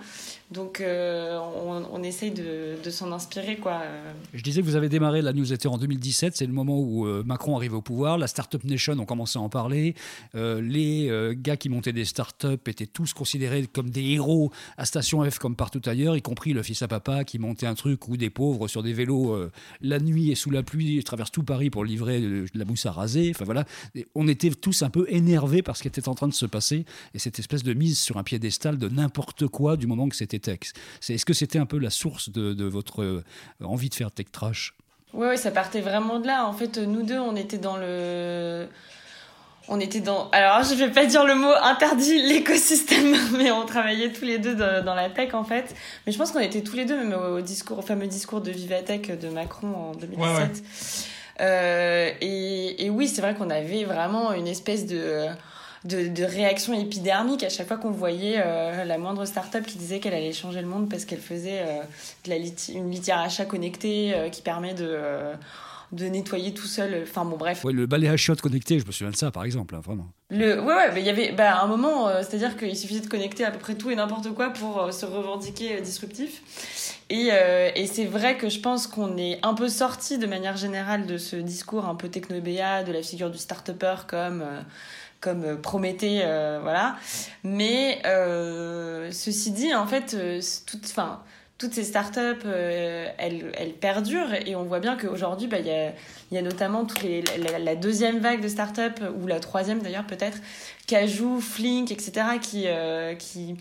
Donc 0.51 0.79
euh, 0.79 1.39
on, 1.39 2.03
essaye 2.03 2.29
de, 2.29 2.77
s'en 2.91 3.11
inspirer. 3.11 3.57
Quoi. 3.57 3.81
Je 4.33 4.43
disais 4.43 4.61
que 4.61 4.65
vous 4.65 4.75
avez 4.75 4.89
démarré 4.89 5.23
la 5.23 5.33
newsletter 5.33 5.69
en 5.69 5.79
2017, 5.79 6.37
c'est 6.37 6.45
le 6.45 6.53
moment 6.53 6.79
où 6.79 7.07
euh, 7.07 7.23
Macron 7.25 7.57
arrive 7.57 7.73
au 7.73 7.81
pouvoir, 7.81 8.19
la 8.19 8.27
Startup 8.27 8.63
Nation 8.63 8.93
ont 8.99 9.05
commencé 9.05 9.39
à 9.39 9.41
en 9.41 9.49
parler, 9.49 9.95
euh, 10.35 10.61
les 10.61 11.35
gars 11.35 11.57
qui 11.57 11.69
montaient 11.69 11.93
des 11.93 12.05
startups 12.05 12.47
étaient 12.67 12.85
tous 12.85 13.13
considérés 13.13 13.65
comme 13.65 13.89
des 13.89 14.03
héros 14.03 14.51
à 14.77 14.85
Station 14.85 15.27
F 15.29 15.39
comme 15.39 15.55
partout 15.55 15.81
ailleurs, 15.85 16.15
y 16.15 16.21
compris 16.21 16.53
le 16.53 16.61
fils 16.61 16.83
à 16.83 16.87
papa 16.87 17.23
qui 17.23 17.39
montait 17.39 17.65
un 17.65 17.75
truc 17.75 18.07
où 18.07 18.15
des 18.15 18.29
pauvres 18.29 18.67
sur 18.67 18.83
des 18.83 18.93
vélos 18.93 19.35
la 19.81 19.99
nuit 19.99 20.31
et 20.31 20.35
sous 20.35 20.51
la 20.51 20.61
pluie 20.61 21.03
traversent 21.03 21.31
tout 21.31 21.43
Paris 21.43 21.71
pour 21.71 21.83
livrer 21.83 22.21
de 22.21 22.47
la 22.53 22.65
mousse 22.65 22.85
à 22.85 22.91
raser. 22.91 23.31
Enfin 23.33 23.45
voilà, 23.45 23.65
on 24.13 24.27
était 24.27 24.51
tous 24.51 24.83
un 24.83 24.89
peu 24.91 25.07
énervés 25.09 25.63
par 25.63 25.75
ce 25.75 25.81
qui 25.81 25.87
était 25.87 26.07
en 26.07 26.13
train 26.13 26.27
de 26.27 26.33
se 26.33 26.45
passer 26.45 26.85
et 27.15 27.19
cette 27.19 27.39
espèce 27.39 27.63
de 27.63 27.73
mise 27.73 27.97
sur 27.99 28.17
un 28.17 28.23
piédestal 28.23 28.77
de 28.77 28.89
n'importe 28.89 29.47
quoi 29.47 29.75
du 29.75 29.87
moment 29.87 30.07
que 30.07 30.15
c'était 30.15 30.35
est-ce 30.47 31.25
que 31.25 31.33
c'était 31.33 31.59
un 31.59 31.65
peu 31.65 31.77
la 31.77 31.89
source 31.89 32.29
de, 32.29 32.63
votre 32.65 33.03
euh, 33.03 33.23
envie 33.63 33.89
de 33.89 33.95
faire 33.95 34.11
tech 34.11 34.27
trash? 34.31 34.73
Oui, 35.13 35.37
ça 35.37 35.51
partait 35.51 35.81
vraiment 35.81 36.19
de 36.19 36.27
là. 36.27 36.45
En 36.45 36.53
fait, 36.53 36.77
nous 36.77 37.03
deux, 37.03 37.19
on 37.19 37.35
était 37.35 37.57
dans 37.57 37.77
le 37.77 38.67
on 39.67 39.79
était 39.79 39.99
dans 39.99 40.29
alors 40.29 40.63
je 40.63 40.75
vais 40.75 40.91
pas 40.91 41.07
dire 41.07 41.25
le 41.25 41.33
mot 41.33 41.51
interdit 41.63 42.21
l'écosystème 42.27 43.15
mais 43.37 43.49
on 43.51 43.65
travaillait 43.65 44.11
tous 44.11 44.25
les 44.25 44.37
deux 44.37 44.55
dans, 44.55 44.93
la 44.93 45.09
tech 45.09 45.33
en 45.33 45.43
fait. 45.43 45.75
Mais 46.05 46.11
je 46.11 46.17
pense 46.17 46.31
qu'on 46.31 46.39
était 46.39 46.61
tous 46.61 46.75
les 46.75 46.85
deux 46.85 46.97
même 46.97 47.13
au 47.13 47.41
discours 47.41 47.79
au 47.79 47.81
fameux 47.81 48.07
discours 48.07 48.41
de 48.41 48.51
Vivatech 48.51 49.17
de 49.19 49.29
Macron 49.29 49.73
en 49.75 49.91
2017 49.93 50.63
euh, 51.41 52.11
et, 52.21 52.85
et, 52.85 52.89
oui 52.89 53.07
c'est 53.07 53.21
vrai 53.21 53.35
qu'on 53.35 53.49
avait 53.49 53.83
vraiment 53.83 54.31
une 54.31 54.47
espèce 54.47 54.85
de 54.85 55.25
de, 55.85 56.07
de 56.07 56.23
réaction 56.23 56.73
épidermique 56.73 57.43
à 57.43 57.49
chaque 57.49 57.67
fois 57.67 57.77
qu'on 57.77 57.91
voyait 57.91 58.35
euh, 58.37 58.83
la 58.83 58.97
moindre 58.97 59.25
start-up 59.25 59.65
qui 59.65 59.77
disait 59.77 59.99
qu'elle 59.99 60.13
allait 60.13 60.33
changer 60.33 60.61
le 60.61 60.67
monde 60.67 60.89
parce 60.89 61.05
qu'elle 61.05 61.19
faisait 61.19 61.61
euh, 61.61 61.81
de 62.25 62.29
la 62.29 62.35
une 62.35 62.91
litière 62.91 63.19
achat 63.19 63.45
connectée 63.45 64.13
euh, 64.13 64.29
qui 64.29 64.41
permet 64.41 64.73
de 64.73 64.97
de 65.91 66.05
nettoyer 66.05 66.53
tout 66.53 66.67
seul. 66.67 67.03
Enfin 67.03 67.25
bon, 67.25 67.37
bref. 67.37 67.63
Ouais, 67.63 67.73
le 67.73 67.85
balai 67.85 68.07
à 68.07 68.17
chiottes 68.17 68.41
connecté, 68.41 68.79
je 68.79 68.85
me 68.85 68.91
souviens 68.91 69.11
de 69.11 69.15
ça, 69.15 69.31
par 69.31 69.43
exemple, 69.43 69.75
hein, 69.75 69.81
vraiment. 69.83 70.07
Le, 70.29 70.59
ouais, 70.59 70.73
ouais, 70.73 70.91
il 70.97 71.05
y 71.05 71.09
avait 71.09 71.31
bah, 71.31 71.61
un 71.61 71.67
moment, 71.67 72.07
euh, 72.07 72.21
c'est-à-dire 72.21 72.57
qu'il 72.57 72.75
suffisait 72.75 73.01
de 73.01 73.07
connecter 73.07 73.45
à 73.45 73.51
peu 73.51 73.59
près 73.59 73.75
tout 73.75 73.91
et 73.91 73.95
n'importe 73.95 74.33
quoi 74.33 74.49
pour 74.49 74.81
euh, 74.81 74.91
se 74.91 75.05
revendiquer 75.05 75.77
euh, 75.77 75.81
disruptif. 75.81 76.41
Et, 77.11 77.29
et 77.75 77.85
c'est 77.85 78.05
vrai 78.05 78.35
que 78.35 78.49
je 78.49 78.59
pense 78.59 78.87
qu'on 78.87 79.15
est 79.17 79.37
un 79.43 79.53
peu 79.53 79.69
sorti 79.69 80.17
de 80.17 80.25
manière 80.25 80.57
générale 80.57 81.05
de 81.05 81.19
ce 81.19 81.35
discours 81.35 81.85
un 81.85 81.93
peu 81.93 82.09
technobéa, 82.09 82.83
de 82.83 82.91
la 82.91 83.03
figure 83.03 83.29
du 83.29 83.37
start-upper 83.37 84.07
comme 84.07 84.43
comme 85.25 85.59
Prométhée, 85.61 86.21
voilà. 86.61 86.95
Mais 87.43 87.99
ceci 89.11 89.51
dit, 89.51 89.73
en 89.73 89.87
fait, 89.87 90.15
toutes 91.57 91.73
ces 91.73 91.83
startups, 91.83 92.45
euh, 92.45 93.07
elles, 93.17 93.73
perdurent 93.79 94.33
et 94.33 94.55
on 94.55 94.63
voit 94.63 94.79
bien 94.79 94.97
qu'aujourd'hui, 94.97 95.47
bah, 95.47 95.59
il 95.59 95.67
y, 95.67 95.71
a, 95.71 95.93
y, 96.31 96.37
a, 96.37 96.41
notamment 96.41 96.85
la, 97.59 97.75
deuxième 97.75 98.19
vague 98.19 98.41
de 98.41 98.47
startups, 98.47 99.03
ou 99.21 99.27
la 99.27 99.39
troisième 99.39 99.81
d'ailleurs 99.81 100.05
peut-être, 100.05 100.37
Cajou, 100.87 101.39
Flink, 101.39 101.91
etc., 101.91 102.11
qui, 102.41 102.63
euh, 102.67 103.15
qui, 103.15 103.55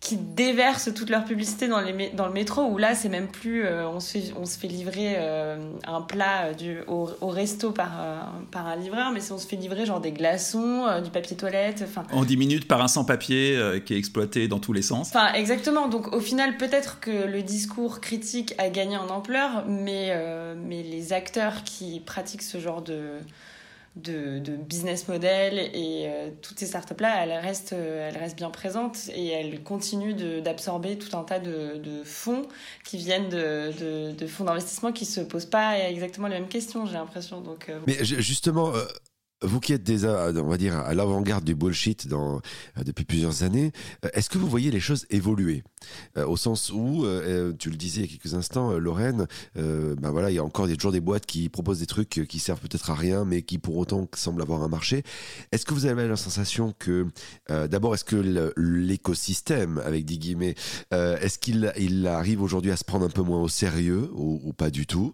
qui 0.00 0.16
déversent 0.16 0.94
toute 0.94 1.10
leur 1.10 1.24
publicité 1.24 1.66
dans, 1.66 1.80
les, 1.80 2.10
dans 2.10 2.28
le 2.28 2.32
métro, 2.32 2.62
où 2.62 2.78
là, 2.78 2.94
c'est 2.94 3.08
même 3.08 3.26
plus. 3.26 3.64
Euh, 3.64 3.88
on, 3.88 3.98
se 3.98 4.12
fait, 4.12 4.32
on 4.40 4.46
se 4.46 4.56
fait 4.56 4.68
livrer 4.68 5.14
euh, 5.16 5.58
un 5.86 6.00
plat 6.02 6.54
du, 6.54 6.78
au, 6.86 7.10
au 7.20 7.28
resto 7.28 7.72
par, 7.72 7.90
euh, 8.00 8.20
par 8.52 8.68
un 8.68 8.76
livreur, 8.76 9.10
mais 9.10 9.20
on 9.32 9.38
se 9.38 9.46
fait 9.46 9.56
livrer 9.56 9.86
genre 9.86 10.00
des 10.00 10.12
glaçons, 10.12 10.86
du 11.02 11.10
papier 11.10 11.36
toilette. 11.36 11.84
Enfin, 11.84 12.04
en 12.12 12.24
10 12.24 12.36
minutes 12.36 12.68
par 12.68 12.80
un 12.80 12.88
sans-papier 12.88 13.60
qui 13.84 13.94
est 13.94 13.98
exploité 13.98 14.46
dans 14.46 14.60
tous 14.60 14.72
les 14.72 14.82
sens. 14.82 15.08
Enfin, 15.08 15.32
exactement. 15.32 15.88
Donc, 15.88 16.14
au 16.14 16.20
final, 16.20 16.56
peut-être 16.56 17.00
que 17.00 17.26
le 17.26 17.42
discours 17.42 18.00
critique 18.00 18.54
a 18.58 18.70
gagné 18.70 18.96
en 18.96 19.08
ampleur, 19.08 19.64
mais, 19.66 20.16
mais 20.56 20.82
les 20.82 21.12
acteurs 21.12 21.64
qui 21.64 22.00
pratiquent 22.00 22.42
ce 22.42 22.58
genre 22.58 22.82
de 22.82 23.18
de, 24.02 24.56
business 24.56 25.08
model 25.08 25.58
et 25.58 26.06
euh, 26.06 26.30
toutes 26.42 26.58
ces 26.58 26.66
startups-là, 26.66 27.22
elles 27.24 27.32
restent, 27.32 27.72
elles 27.72 28.16
restent 28.16 28.36
bien 28.36 28.50
présentes 28.50 29.08
et 29.14 29.28
elles 29.28 29.62
continuent 29.62 30.40
d'absorber 30.42 30.98
tout 30.98 31.16
un 31.16 31.24
tas 31.24 31.38
de, 31.38 32.02
fonds 32.04 32.46
qui 32.84 32.96
viennent 32.96 33.28
de, 33.28 34.26
fonds 34.26 34.44
d'investissement 34.44 34.92
qui 34.92 35.04
se 35.04 35.20
posent 35.20 35.46
pas 35.46 35.78
exactement 35.78 36.28
les 36.28 36.34
mêmes 36.34 36.48
questions, 36.48 36.86
j'ai 36.86 36.94
l'impression. 36.94 37.42
Euh, 37.68 37.80
Mais 37.86 38.04
justement, 38.04 38.74
euh, 38.74 38.84
vous 39.42 39.60
qui 39.60 39.72
êtes 39.72 39.84
déjà, 39.84 40.30
on 40.34 40.48
va 40.48 40.56
dire, 40.56 40.76
à 40.76 40.94
l'avant-garde 40.94 41.44
du 41.44 41.54
bullshit 41.54 42.08
euh, 42.12 42.38
depuis 42.84 43.04
plusieurs 43.04 43.42
années, 43.42 43.72
euh, 44.04 44.08
est-ce 44.12 44.30
que 44.30 44.38
vous 44.38 44.48
voyez 44.48 44.70
les 44.70 44.80
choses 44.80 45.06
évoluer? 45.10 45.62
Euh, 46.16 46.26
Au 46.26 46.36
sens 46.36 46.70
où, 46.70 47.06
tu 47.58 47.70
le 47.70 47.76
disais 47.76 48.02
il 48.02 48.10
y 48.10 48.14
a 48.14 48.18
quelques 48.18 48.34
instants, 48.34 48.72
Lorraine, 48.78 49.26
ben 49.54 50.10
voilà, 50.10 50.30
il 50.30 50.34
y 50.34 50.38
a 50.38 50.44
encore 50.44 50.68
toujours 50.68 50.92
des 50.92 51.00
boîtes 51.00 51.26
qui 51.26 51.48
proposent 51.48 51.78
des 51.78 51.86
trucs 51.86 52.26
qui 52.28 52.38
servent 52.38 52.60
peut-être 52.60 52.90
à 52.90 52.94
rien, 52.94 53.24
mais 53.24 53.42
qui 53.42 53.58
pour 53.58 53.76
autant 53.76 54.06
semblent 54.14 54.42
avoir 54.42 54.62
un 54.62 54.68
marché. 54.68 55.02
Est-ce 55.52 55.64
que 55.64 55.74
vous 55.74 55.86
avez 55.86 56.06
la 56.08 56.16
sensation 56.16 56.74
que, 56.78 57.06
d'abord, 57.48 57.94
est-ce 57.94 58.04
que 58.04 58.52
l'écosystème, 58.56 59.80
avec 59.84 60.04
des 60.04 60.18
guillemets, 60.18 60.54
est-ce 60.90 61.38
qu'il 61.38 61.72
il 61.78 62.06
arrive 62.06 62.42
aujourd'hui 62.42 62.70
à 62.70 62.76
se 62.76 62.84
prendre 62.84 63.06
un 63.06 63.10
peu 63.10 63.22
moins 63.22 63.40
au 63.40 63.48
sérieux 63.48 64.10
ou 64.14 64.52
pas 64.52 64.70
du 64.70 64.86
tout? 64.86 65.12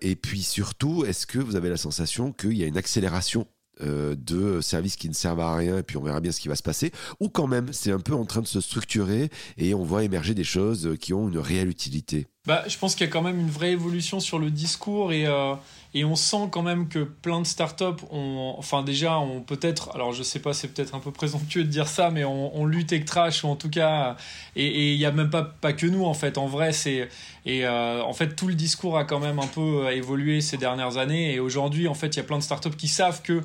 Et 0.00 0.16
puis 0.16 0.42
surtout, 0.42 1.04
est-ce 1.04 1.26
que 1.26 1.38
vous 1.38 1.56
avez 1.56 1.70
la 1.70 1.76
sensation 1.76 2.32
qu'il 2.32 2.56
y 2.56 2.62
a 2.62 2.66
une 2.66 2.78
accélération 2.78 3.37
euh, 3.82 4.16
de 4.16 4.60
services 4.60 4.96
qui 4.96 5.08
ne 5.08 5.14
servent 5.14 5.40
à 5.40 5.54
rien 5.56 5.78
et 5.78 5.82
puis 5.82 5.96
on 5.96 6.02
verra 6.02 6.20
bien 6.20 6.32
ce 6.32 6.40
qui 6.40 6.48
va 6.48 6.56
se 6.56 6.62
passer. 6.62 6.92
Ou 7.20 7.28
quand 7.28 7.46
même 7.46 7.72
c'est 7.72 7.92
un 7.92 8.00
peu 8.00 8.14
en 8.14 8.24
train 8.24 8.42
de 8.42 8.46
se 8.46 8.60
structurer 8.60 9.30
et 9.56 9.74
on 9.74 9.84
voit 9.84 10.04
émerger 10.04 10.34
des 10.34 10.44
choses 10.44 10.96
qui 11.00 11.14
ont 11.14 11.28
une 11.28 11.38
réelle 11.38 11.68
utilité 11.68 12.26
bah, 12.48 12.64
je 12.66 12.78
pense 12.78 12.94
qu'il 12.94 13.06
y 13.06 13.10
a 13.10 13.12
quand 13.12 13.20
même 13.20 13.38
une 13.38 13.50
vraie 13.50 13.72
évolution 13.72 14.20
sur 14.20 14.38
le 14.38 14.50
discours 14.50 15.12
et, 15.12 15.26
euh, 15.26 15.54
et 15.92 16.06
on 16.06 16.16
sent 16.16 16.48
quand 16.50 16.62
même 16.62 16.88
que 16.88 17.00
plein 17.00 17.42
de 17.42 17.46
startups 17.46 18.02
ont, 18.10 18.54
enfin 18.56 18.82
déjà, 18.82 19.18
on 19.18 19.42
peut-être, 19.42 19.94
alors 19.94 20.14
je 20.14 20.22
sais 20.22 20.38
pas, 20.38 20.54
c'est 20.54 20.68
peut-être 20.68 20.94
un 20.94 20.98
peu 20.98 21.10
présomptueux 21.10 21.64
de 21.64 21.68
dire 21.68 21.88
ça, 21.88 22.10
mais 22.10 22.24
on, 22.24 22.64
lutte 22.64 22.90
avec 22.94 23.04
trash 23.04 23.44
ou 23.44 23.48
en 23.48 23.56
tout 23.56 23.68
cas, 23.68 24.16
et 24.56 24.94
il 24.94 24.96
n'y 24.96 25.04
a 25.04 25.12
même 25.12 25.28
pas, 25.28 25.42
pas 25.42 25.74
que 25.74 25.84
nous 25.84 26.06
en 26.06 26.14
fait, 26.14 26.38
en 26.38 26.46
vrai, 26.46 26.72
c'est, 26.72 27.10
et 27.44 27.66
euh, 27.66 28.02
en 28.02 28.14
fait 28.14 28.34
tout 28.34 28.48
le 28.48 28.54
discours 28.54 28.96
a 28.96 29.04
quand 29.04 29.20
même 29.20 29.38
un 29.38 29.46
peu 29.46 29.86
évolué 29.92 30.40
ces 30.40 30.56
dernières 30.56 30.96
années. 30.96 31.34
Et 31.34 31.40
aujourd'hui 31.40 31.86
en 31.86 31.94
fait 31.94 32.08
il 32.08 32.16
y 32.16 32.20
a 32.20 32.24
plein 32.24 32.38
de 32.38 32.42
startups 32.42 32.76
qui 32.76 32.88
savent 32.88 33.20
que 33.20 33.42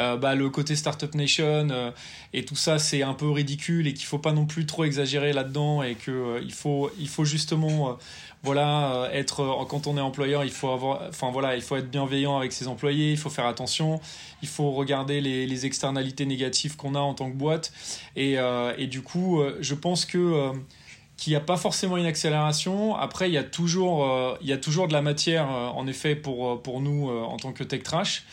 euh, 0.00 0.16
bah, 0.16 0.34
le 0.34 0.48
côté 0.48 0.76
Startup 0.76 1.14
Nation 1.14 1.68
euh, 1.70 1.90
et 2.32 2.44
tout 2.44 2.56
ça, 2.56 2.78
c'est 2.78 3.02
un 3.02 3.12
peu 3.12 3.30
ridicule 3.30 3.86
et 3.86 3.92
qu'il 3.92 4.06
faut 4.06 4.18
pas 4.18 4.32
non 4.32 4.46
plus 4.46 4.64
trop 4.64 4.84
exagérer 4.84 5.32
là-dedans 5.32 5.82
et 5.82 5.94
qu'il 5.94 6.12
euh, 6.14 6.40
il 6.42 6.52
faut, 6.52 6.90
il 6.98 7.08
faut 7.08 7.24
justement 7.24 7.98
voilà 8.42 9.10
être 9.12 9.66
quand 9.68 9.86
on 9.86 9.98
est 9.98 10.00
employeur 10.00 10.44
il 10.44 10.50
faut 10.50 10.70
avoir 10.70 11.02
enfin 11.10 11.30
voilà 11.30 11.56
il 11.56 11.62
faut 11.62 11.76
être 11.76 11.90
bienveillant 11.90 12.38
avec 12.38 12.52
ses 12.52 12.68
employés 12.68 13.10
il 13.10 13.18
faut 13.18 13.28
faire 13.28 13.44
attention 13.44 14.00
il 14.40 14.48
faut 14.48 14.70
regarder 14.70 15.20
les, 15.20 15.46
les 15.46 15.66
externalités 15.66 16.24
négatives 16.24 16.74
qu'on 16.76 16.94
a 16.94 17.00
en 17.00 17.12
tant 17.12 17.30
que 17.30 17.36
boîte 17.36 17.70
et, 18.16 18.36
et 18.78 18.86
du 18.86 19.02
coup 19.02 19.42
je 19.60 19.74
pense 19.74 20.06
que 20.06 20.52
qu'il 21.18 21.32
n'y 21.32 21.36
a 21.36 21.40
pas 21.40 21.58
forcément 21.58 21.98
une 21.98 22.06
accélération. 22.06 22.96
Après, 22.96 23.28
il 23.28 23.34
y 23.34 23.36
a 23.36 23.44
toujours, 23.44 24.38
il 24.40 24.48
y 24.48 24.54
a 24.54 24.56
toujours 24.56 24.88
de 24.88 24.94
la 24.94 25.02
matière, 25.02 25.50
en 25.50 25.86
effet, 25.86 26.14
pour, 26.14 26.62
pour 26.62 26.80
nous 26.80 27.10
en 27.10 27.36
tant 27.36 27.52
que 27.52 27.62
tech 27.62 27.82
trash. 27.82 28.24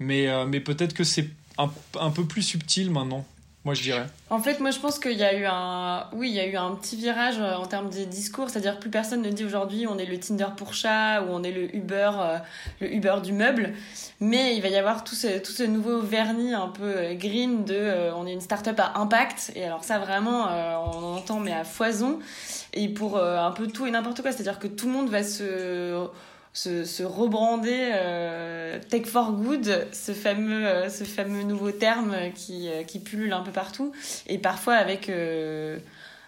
Mais, 0.00 0.28
euh, 0.28 0.46
mais 0.46 0.60
peut-être 0.60 0.94
que 0.94 1.04
c'est 1.04 1.28
un, 1.58 1.70
un, 2.00 2.10
peu 2.10 2.24
plus 2.24 2.42
subtil 2.42 2.90
maintenant. 2.90 3.24
Moi, 3.66 3.74
je 3.74 3.82
dirais. 3.82 4.06
En 4.30 4.40
fait, 4.40 4.58
moi, 4.58 4.70
je 4.70 4.78
pense 4.78 4.98
qu'il 4.98 5.18
y 5.18 5.22
a 5.22 5.34
eu 5.34 5.44
un, 5.44 6.06
oui, 6.14 6.30
il 6.30 6.34
y 6.34 6.40
a 6.40 6.46
eu 6.46 6.56
un 6.56 6.74
petit 6.76 6.96
virage 6.96 7.38
euh, 7.38 7.56
en 7.56 7.66
termes 7.66 7.90
des 7.90 8.06
discours. 8.06 8.48
C'est-à-dire, 8.48 8.80
plus 8.80 8.88
personne 8.88 9.20
ne 9.20 9.28
dit 9.28 9.44
aujourd'hui, 9.44 9.86
on 9.86 9.98
est 9.98 10.06
le 10.06 10.18
Tinder 10.18 10.46
pour 10.56 10.72
chat 10.72 11.20
ou 11.20 11.26
on 11.28 11.42
est 11.42 11.52
le 11.52 11.76
Uber, 11.76 12.10
euh, 12.18 12.38
le 12.80 12.94
Uber 12.94 13.16
du 13.22 13.34
meuble. 13.34 13.74
Mais 14.20 14.56
il 14.56 14.62
va 14.62 14.68
y 14.68 14.76
avoir 14.76 15.04
tout 15.04 15.14
ce, 15.14 15.38
tout 15.38 15.52
ce 15.52 15.64
nouveau 15.64 16.00
vernis 16.00 16.54
un 16.54 16.68
peu 16.68 17.12
green 17.12 17.66
de, 17.66 18.10
on 18.16 18.26
est 18.26 18.32
une 18.32 18.40
start-up 18.40 18.80
à 18.80 18.98
impact. 18.98 19.52
Et 19.54 19.64
alors 19.64 19.84
ça, 19.84 19.98
vraiment, 19.98 20.46
on 20.46 21.04
en 21.04 21.16
entend 21.16 21.38
mais 21.38 21.52
à 21.52 21.64
foison. 21.64 22.18
Et 22.72 22.88
pour 22.88 23.18
un 23.18 23.50
peu 23.50 23.66
tout 23.66 23.86
et 23.86 23.90
n'importe 23.90 24.22
quoi. 24.22 24.32
C'est-à-dire 24.32 24.58
que 24.58 24.68
tout 24.68 24.86
le 24.86 24.92
monde 24.92 25.10
va 25.10 25.22
se 25.22 26.08
se, 26.52 27.02
rebrander 27.02 27.90
euh, 27.94 28.78
Tech 28.88 29.06
for 29.06 29.32
Good, 29.32 29.88
ce 29.92 30.12
fameux, 30.12 30.66
euh, 30.66 30.88
ce 30.88 31.04
fameux 31.04 31.42
nouveau 31.42 31.70
terme 31.70 32.16
qui, 32.34 32.68
euh, 32.68 32.82
qui 32.82 32.98
pullule 32.98 33.32
un 33.32 33.42
peu 33.42 33.52
partout, 33.52 33.92
et 34.26 34.38
parfois 34.38 34.74
avec 34.74 35.10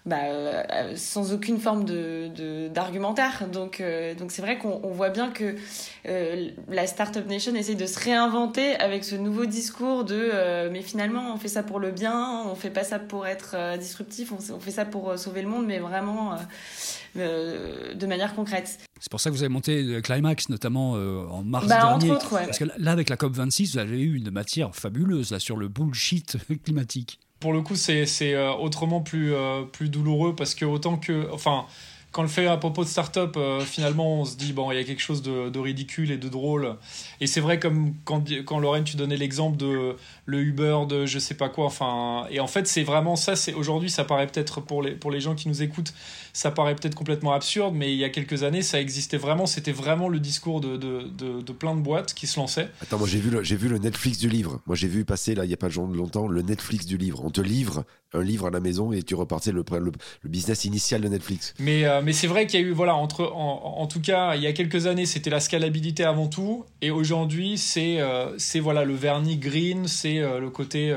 bah, 0.05 0.19
sans 0.97 1.33
aucune 1.33 1.61
forme 1.61 1.85
de, 1.85 2.69
d'argumentaire. 2.69 3.47
Donc, 3.49 3.83
donc 4.19 4.33
c'est 4.33 4.43
vrai 4.43 4.59
qu'on 4.59 4.91
voit 4.91 5.11
bien 5.11 5.31
que 5.31 5.55
la 6.05 6.87
Startup 6.87 7.27
Nation 7.27 7.55
essaie 7.55 7.77
de 7.77 7.87
se 7.87 8.01
réinventer 8.01 8.75
avec 8.77 9.05
ce 9.05 9.15
nouveau 9.15 9.47
discours 9.47 10.05
de 10.05 10.69
mais 10.71 10.83
finalement 10.83 11.33
on 11.33 11.37
fait 11.37 11.49
ça 11.49 11.63
pour 11.63 11.79
le 11.79 11.93
bien, 11.93 12.43
on 12.47 12.57
fait 12.57 12.71
pas 12.71 12.85
ça 12.85 12.99
pour 12.99 13.27
être 13.27 13.57
disruptif, 13.79 14.33
on, 14.33 14.59
fait 14.59 14.73
ça 14.73 14.85
pour 14.85 15.17
sauver 15.19 15.43
le 15.43 15.49
monde, 15.49 15.67
mais 15.67 15.79
vraiment 15.79 16.37
de 17.15 18.07
manière 18.07 18.35
concrète. 18.35 18.79
C'est 19.03 19.11
pour 19.11 19.21
ça 19.21 19.31
que 19.31 19.35
vous 19.35 19.43
avez 19.43 19.53
monté 19.53 19.83
le 19.83 20.01
Climax, 20.01 20.49
notamment 20.49 20.95
euh, 20.95 21.27
en 21.27 21.43
mars 21.43 21.67
bah, 21.67 21.81
dernier. 21.99 22.13
Autres, 22.13 22.31
Parce 22.31 22.59
que 22.59 22.67
là, 22.79 22.93
avec 22.93 23.09
la 23.09 23.17
COP26, 23.17 23.73
vous 23.73 23.79
avez 23.79 24.01
eu 24.01 24.17
une 24.17 24.31
matière 24.31 24.77
fabuleuse 24.77 25.33
là, 25.33 25.41
sur 25.41 25.57
le 25.57 25.67
bullshit 25.67 26.37
climatique. 26.65 27.19
Pour 27.41 27.53
le 27.53 27.63
coup, 27.63 27.75
c'est 27.75 28.07
euh, 28.23 28.53
autrement 28.53 29.01
plus, 29.01 29.35
euh, 29.35 29.63
plus 29.65 29.89
douloureux 29.89 30.37
parce 30.37 30.55
que 30.55 30.65
autant 30.65 30.99
que. 30.99 31.29
Enfin 31.33 31.67
quand 32.13 32.21
on 32.21 32.25
le 32.25 32.29
fait 32.29 32.47
à 32.47 32.57
propos 32.57 32.85
de 32.85 32.89
start-up, 32.89 33.39
finalement, 33.65 34.21
on 34.21 34.25
se 34.25 34.37
dit, 34.37 34.53
bon, 34.53 34.71
il 34.71 34.77
y 34.77 34.81
a 34.81 34.85
quelque 34.85 35.01
chose 35.01 35.23
de, 35.23 35.59
ridicule 35.59 36.11
et 36.11 36.19
de 36.19 36.29
drôle. 36.29 36.77
Et 37.21 37.27
c'est 37.27 37.41
vrai, 37.41 37.59
comme 37.59 37.95
quand, 38.05 38.23
quand 38.45 38.59
Lorraine, 38.59 38.85
tu 38.85 38.97
donnais 38.97 39.17
l'exemple 39.17 39.57
de 39.57 39.97
le 40.27 40.41
Uber, 40.41 40.81
de 40.89 41.07
je 41.07 41.19
sais 41.19 41.35
pas 41.35 41.49
quoi. 41.49 41.67
Enfin, 41.67 42.27
et 42.31 42.41
en 42.41 42.47
fait, 42.47 42.67
c'est 42.67 42.83
vraiment 42.83 43.17
ça. 43.17 43.35
C'est 43.35 43.55
Aujourd'hui, 43.55 43.91
ça 43.91 44.05
paraît 44.05 44.27
peut-être 44.27 44.61
pour 44.61 44.83
les, 44.83 44.93
pour 44.93 45.11
les 45.11 45.21
gens 45.21 45.35
qui 45.35 45.49
nous 45.49 45.63
écoutent, 45.63 45.95
ça 46.33 46.51
paraît 46.51 46.75
peut-être 46.75 46.95
complètement 46.95 47.33
absurde, 47.33 47.75
mais 47.75 47.93
il 47.93 47.99
y 47.99 48.05
a 48.05 48.09
quelques 48.09 48.43
années, 48.43 48.63
ça 48.63 48.81
existait 48.81 49.17
vraiment. 49.17 49.47
C'était 49.47 49.73
vraiment 49.73 50.09
le 50.09 50.21
discours 50.21 50.61
de, 50.61 50.77
de, 50.77 51.09
de, 51.41 51.53
plein 51.53 51.75
de 51.75 51.81
boîtes 51.81 52.15
qui 52.15 52.27
se 52.27 52.39
lançaient. 52.39 52.69
Attends, 52.81 52.99
moi 52.99 53.09
j'ai 53.09 53.21
vu, 53.21 53.31
le, 53.31 53.41
vu 53.41 53.69
le 53.69 53.79
Netflix 53.79 54.19
du 54.19 54.29
livre. 54.29 54.61
Moi 54.67 54.77
j'ai 54.77 54.89
vu 54.89 55.05
passer, 55.05 55.35
là, 55.35 55.45
il 55.45 55.49
n'y 55.49 55.55
a 55.55 55.59
pas 55.59 55.69
longtemps, 55.69 56.27
le 56.27 56.43
Netflix 56.43 56.87
du 56.87 56.97
livre. 56.97 57.23
On 57.25 57.31
te 57.31 57.41
livre 57.41 57.85
un 58.15 58.23
livre 58.23 58.47
à 58.47 58.51
la 58.51 58.61
maison 58.61 58.93
et 58.93 59.03
tu 59.03 59.15
repartais 59.15 59.53
le, 59.53 59.65
le, 59.71 59.93
business 60.29 60.65
initial 60.65 61.01
de 61.01 61.09
Netflix. 61.09 61.55
Mais, 61.59 61.85
euh, 61.85 62.03
c'est 62.13 62.27
vrai 62.27 62.47
qu'il 62.47 62.61
y 62.61 62.63
a 62.63 62.67
eu, 62.67 62.73
voilà, 62.73 62.95
entre, 62.95 63.25
en, 63.25 63.87
tout 63.87 64.01
cas, 64.01 64.35
il 64.37 64.43
y 64.43 64.47
a 64.47 64.53
quelques 64.53 64.87
années, 64.87 65.07
c'était 65.07 65.31
la 65.31 65.41
scalabilité 65.41 66.05
avant 66.05 66.29
tout. 66.29 66.65
Et 66.81 66.91
aujourd'hui, 66.91 67.59
c'est, 67.59 68.01
euh, 68.01 68.37
c'est 68.39 68.61
voilà, 68.61 68.85
le 68.85 68.95
vernis 68.95 69.39
green, 69.39 69.89
c'est 69.89 70.19
euh, 70.19 70.41
le 70.41 70.51
côté 70.51 70.95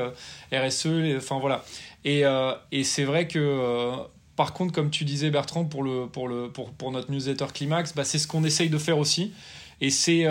RSE, 0.52 0.88
enfin 1.18 1.40
voilà. 1.40 1.64
Et, 2.04 2.24
et 2.72 2.84
c'est 2.84 3.04
vrai 3.04 3.28
que 3.28 3.92
par 4.36 4.54
contre, 4.54 4.74
comme 4.74 4.92
tu 4.92 5.06
disais 5.06 5.32
Bertrand, 5.32 5.66
pour, 5.66 5.82
le, 5.82 6.08
pour, 6.08 6.28
le, 6.28 6.50
pour, 6.52 6.72
pour 6.72 6.92
notre 6.92 7.12
newsletter 7.12 7.48
Climax, 7.54 7.96
bah, 7.96 8.04
c'est 8.04 8.20
ce 8.20 8.28
qu'on 8.28 8.44
essaye 8.44 8.70
de 8.70 8.78
faire 8.78 9.00
aussi. 9.00 9.34
Et 9.82 9.90
c'est, 9.90 10.28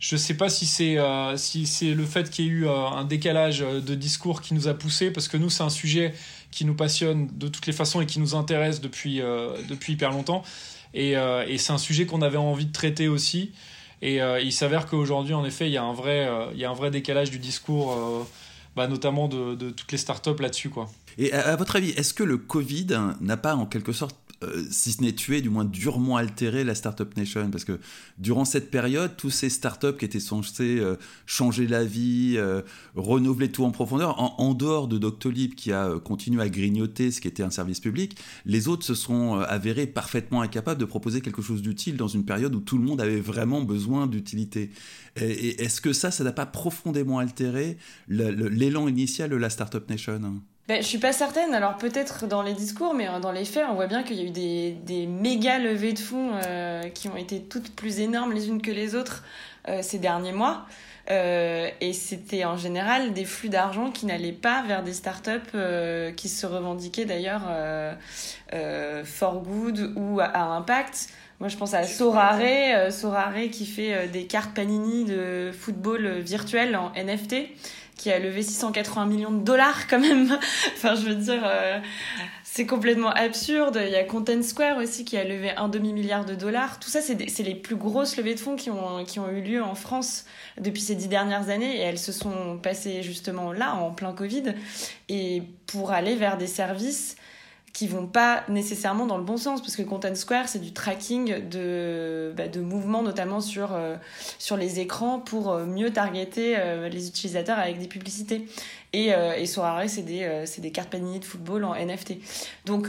je 0.00 0.14
ne 0.14 0.18
sais 0.18 0.34
pas 0.34 0.48
si 0.48 0.66
c'est 0.66 0.98
euh, 0.98 1.36
si 1.36 1.66
c'est 1.66 1.92
le 1.92 2.06
fait 2.06 2.30
qu'il 2.30 2.46
y 2.46 2.48
ait 2.48 2.50
eu 2.50 2.66
euh, 2.66 2.86
un 2.88 3.04
décalage 3.04 3.60
de 3.60 3.94
discours 3.94 4.40
qui 4.40 4.54
nous 4.54 4.66
a 4.66 4.74
poussé, 4.74 5.10
parce 5.10 5.28
que 5.28 5.36
nous, 5.36 5.50
c'est 5.50 5.62
un 5.62 5.70
sujet 5.70 6.14
qui 6.50 6.64
nous 6.64 6.74
passionne 6.74 7.28
de 7.34 7.48
toutes 7.48 7.66
les 7.66 7.72
façons 7.74 8.00
et 8.00 8.06
qui 8.06 8.18
nous 8.18 8.34
intéresse 8.34 8.80
depuis, 8.80 9.20
depuis 9.68 9.92
hyper 9.92 10.10
longtemps. 10.10 10.42
Et, 10.94 11.14
c'est 11.58 11.72
un 11.72 11.78
sujet 11.78 12.04
qu'on 12.04 12.22
avait 12.22 12.38
envie 12.38 12.66
de 12.66 12.72
traiter 12.72 13.06
aussi. 13.06 13.52
Et 14.02 14.16
il 14.16 14.52
s'avère 14.52 14.86
qu'aujourd'hui, 14.86 15.32
en 15.32 15.44
effet, 15.44 15.68
il 15.68 15.72
y, 15.72 15.76
a 15.76 15.84
un 15.84 15.92
vrai, 15.92 16.28
il 16.52 16.58
y 16.58 16.64
a 16.64 16.70
un 16.70 16.74
vrai 16.74 16.90
décalage 16.90 17.30
du 17.30 17.38
discours, 17.38 18.26
bah, 18.74 18.88
notamment 18.88 19.28
de, 19.28 19.54
de, 19.54 19.70
toutes 19.70 19.92
les 19.92 19.98
startups 19.98 20.40
là-dessus. 20.40 20.70
quoi. 20.70 20.90
Et 21.18 21.32
à, 21.32 21.54
votre 21.54 21.76
avis, 21.76 21.90
est-ce 21.90 22.14
que 22.14 22.24
le 22.24 22.36
Covid 22.36 22.86
n'a 23.20 23.36
pas 23.36 23.54
en 23.54 23.66
quelque 23.66 23.92
sorte 23.92 24.16
euh, 24.42 24.64
si 24.70 24.92
ce 24.92 25.02
n'est 25.02 25.12
tué, 25.12 25.42
du 25.42 25.50
moins 25.50 25.66
durement 25.66 26.16
altéré 26.16 26.64
la 26.64 26.74
Startup 26.74 27.14
Nation. 27.14 27.50
Parce 27.50 27.64
que 27.64 27.78
durant 28.16 28.46
cette 28.46 28.70
période, 28.70 29.14
tous 29.18 29.28
ces 29.28 29.50
startups 29.50 29.96
qui 29.98 30.06
étaient 30.06 30.18
censés 30.18 30.78
euh, 30.78 30.96
changer 31.26 31.66
la 31.66 31.84
vie, 31.84 32.36
euh, 32.38 32.62
renouveler 32.94 33.50
tout 33.50 33.64
en 33.64 33.70
profondeur, 33.70 34.18
en, 34.40 34.54
dehors 34.54 34.88
de 34.88 34.96
Doctolib 34.96 35.54
qui 35.54 35.72
a 35.72 35.98
continué 36.02 36.42
à 36.42 36.48
grignoter 36.48 37.10
ce 37.10 37.20
qui 37.20 37.28
était 37.28 37.42
un 37.42 37.50
service 37.50 37.80
public, 37.80 38.18
les 38.46 38.66
autres 38.66 38.84
se 38.84 38.94
sont 38.94 39.34
avérés 39.34 39.86
parfaitement 39.86 40.40
incapables 40.40 40.80
de 40.80 40.86
proposer 40.86 41.20
quelque 41.20 41.42
chose 41.42 41.60
d'utile 41.60 41.96
dans 41.96 42.08
une 42.08 42.24
période 42.24 42.54
où 42.54 42.60
tout 42.60 42.78
le 42.78 42.84
monde 42.84 43.00
avait 43.00 43.20
vraiment 43.20 43.60
besoin 43.60 44.06
d'utilité. 44.06 44.70
Et, 45.16 45.62
est-ce 45.62 45.80
que 45.80 45.92
ça, 45.92 46.10
ça 46.10 46.24
n'a 46.24 46.32
pas 46.32 46.46
profondément 46.46 47.18
altéré 47.18 47.76
l'élan 48.08 48.88
initial 48.88 49.30
de 49.30 49.36
la 49.36 49.50
Startup 49.50 49.88
Nation? 49.88 50.40
Ben, 50.68 50.82
je 50.82 50.86
suis 50.86 50.98
pas 50.98 51.12
certaine. 51.12 51.54
Alors 51.54 51.76
peut-être 51.76 52.26
dans 52.26 52.42
les 52.42 52.52
discours, 52.52 52.94
mais 52.94 53.08
dans 53.20 53.32
les 53.32 53.44
faits, 53.44 53.64
on 53.68 53.74
voit 53.74 53.86
bien 53.86 54.02
qu'il 54.02 54.16
y 54.16 54.20
a 54.20 54.24
eu 54.24 54.30
des, 54.30 54.72
des 54.72 55.06
méga 55.06 55.58
levées 55.58 55.92
de 55.92 55.98
fonds 55.98 56.32
euh, 56.46 56.88
qui 56.90 57.08
ont 57.08 57.16
été 57.16 57.42
toutes 57.42 57.74
plus 57.74 58.00
énormes 58.00 58.32
les 58.32 58.48
unes 58.48 58.62
que 58.62 58.70
les 58.70 58.94
autres 58.94 59.24
euh, 59.68 59.82
ces 59.82 59.98
derniers 59.98 60.32
mois. 60.32 60.66
Euh, 61.10 61.68
et 61.80 61.92
c'était 61.92 62.44
en 62.44 62.56
général 62.56 63.12
des 63.12 63.24
flux 63.24 63.48
d'argent 63.48 63.90
qui 63.90 64.06
n'allaient 64.06 64.32
pas 64.32 64.62
vers 64.62 64.82
des 64.82 64.92
startups 64.92 65.30
euh, 65.54 66.12
qui 66.12 66.28
se 66.28 66.46
revendiquaient 66.46 67.04
d'ailleurs 67.04 67.42
euh, 67.48 67.94
for 69.04 69.42
good 69.42 69.92
ou 69.96 70.20
à, 70.20 70.38
impact. 70.38 71.08
Moi, 71.40 71.48
je 71.48 71.56
pense 71.56 71.72
à 71.72 71.84
Sorare, 71.84 72.92
Sorare 72.92 73.48
qui 73.50 73.64
fait 73.64 74.08
des 74.08 74.26
cartes 74.26 74.54
Panini 74.54 75.06
de 75.06 75.50
football 75.58 76.18
virtuel 76.18 76.76
en 76.76 76.92
NFT 76.94 77.48
qui 78.00 78.10
a 78.10 78.18
levé 78.18 78.42
680 78.42 79.04
millions 79.04 79.30
de 79.30 79.44
dollars 79.44 79.86
quand 79.86 80.00
même. 80.00 80.38
enfin, 80.74 80.94
je 80.94 81.02
veux 81.02 81.14
dire, 81.14 81.42
euh, 81.44 81.78
c'est 82.44 82.64
complètement 82.64 83.10
absurde. 83.10 83.78
Il 83.84 83.92
y 83.92 83.96
a 83.96 84.04
Content 84.04 84.42
Square 84.42 84.78
aussi 84.78 85.04
qui 85.04 85.18
a 85.18 85.24
levé 85.24 85.50
un 85.50 85.68
demi-milliard 85.68 86.24
de 86.24 86.34
dollars. 86.34 86.80
Tout 86.80 86.88
ça, 86.88 87.02
c'est 87.02 87.42
les 87.42 87.54
plus 87.54 87.76
grosses 87.76 88.16
levées 88.16 88.34
de 88.34 88.40
fonds 88.40 88.56
qui 88.56 88.70
ont, 88.70 89.04
qui 89.04 89.20
ont 89.20 89.28
eu 89.28 89.42
lieu 89.42 89.62
en 89.62 89.74
France 89.74 90.24
depuis 90.58 90.80
ces 90.80 90.94
dix 90.94 91.08
dernières 91.08 91.50
années 91.50 91.76
et 91.76 91.80
elles 91.80 91.98
se 91.98 92.10
sont 92.10 92.58
passées 92.62 93.02
justement 93.02 93.52
là, 93.52 93.74
en 93.74 93.90
plein 93.90 94.14
Covid, 94.14 94.54
et 95.10 95.42
pour 95.66 95.92
aller 95.92 96.16
vers 96.16 96.38
des 96.38 96.46
services 96.46 97.16
qui 97.72 97.86
vont 97.86 98.06
pas 98.06 98.44
nécessairement 98.48 99.06
dans 99.06 99.18
le 99.18 99.24
bon 99.24 99.36
sens 99.36 99.60
parce 99.60 99.76
que 99.76 99.82
Content 99.82 100.14
Square 100.14 100.48
c'est 100.48 100.58
du 100.58 100.72
tracking 100.72 101.48
de, 101.48 102.32
bah, 102.36 102.48
de 102.48 102.60
mouvements 102.60 103.02
notamment 103.02 103.40
sur, 103.40 103.72
euh, 103.72 103.96
sur 104.38 104.56
les 104.56 104.80
écrans 104.80 105.20
pour 105.20 105.50
euh, 105.50 105.66
mieux 105.66 105.92
targeter 105.92 106.56
euh, 106.58 106.88
les 106.88 107.08
utilisateurs 107.08 107.58
avec 107.58 107.78
des 107.78 107.88
publicités. 107.88 108.46
Et, 108.92 109.10
et 109.36 109.46
Sorare 109.46 109.88
c'est 109.88 110.02
des, 110.02 110.44
des 110.58 110.72
cartes 110.72 110.90
panini 110.90 111.20
de 111.20 111.24
football 111.24 111.64
en 111.64 111.76
NFT 111.76 112.14
donc 112.64 112.88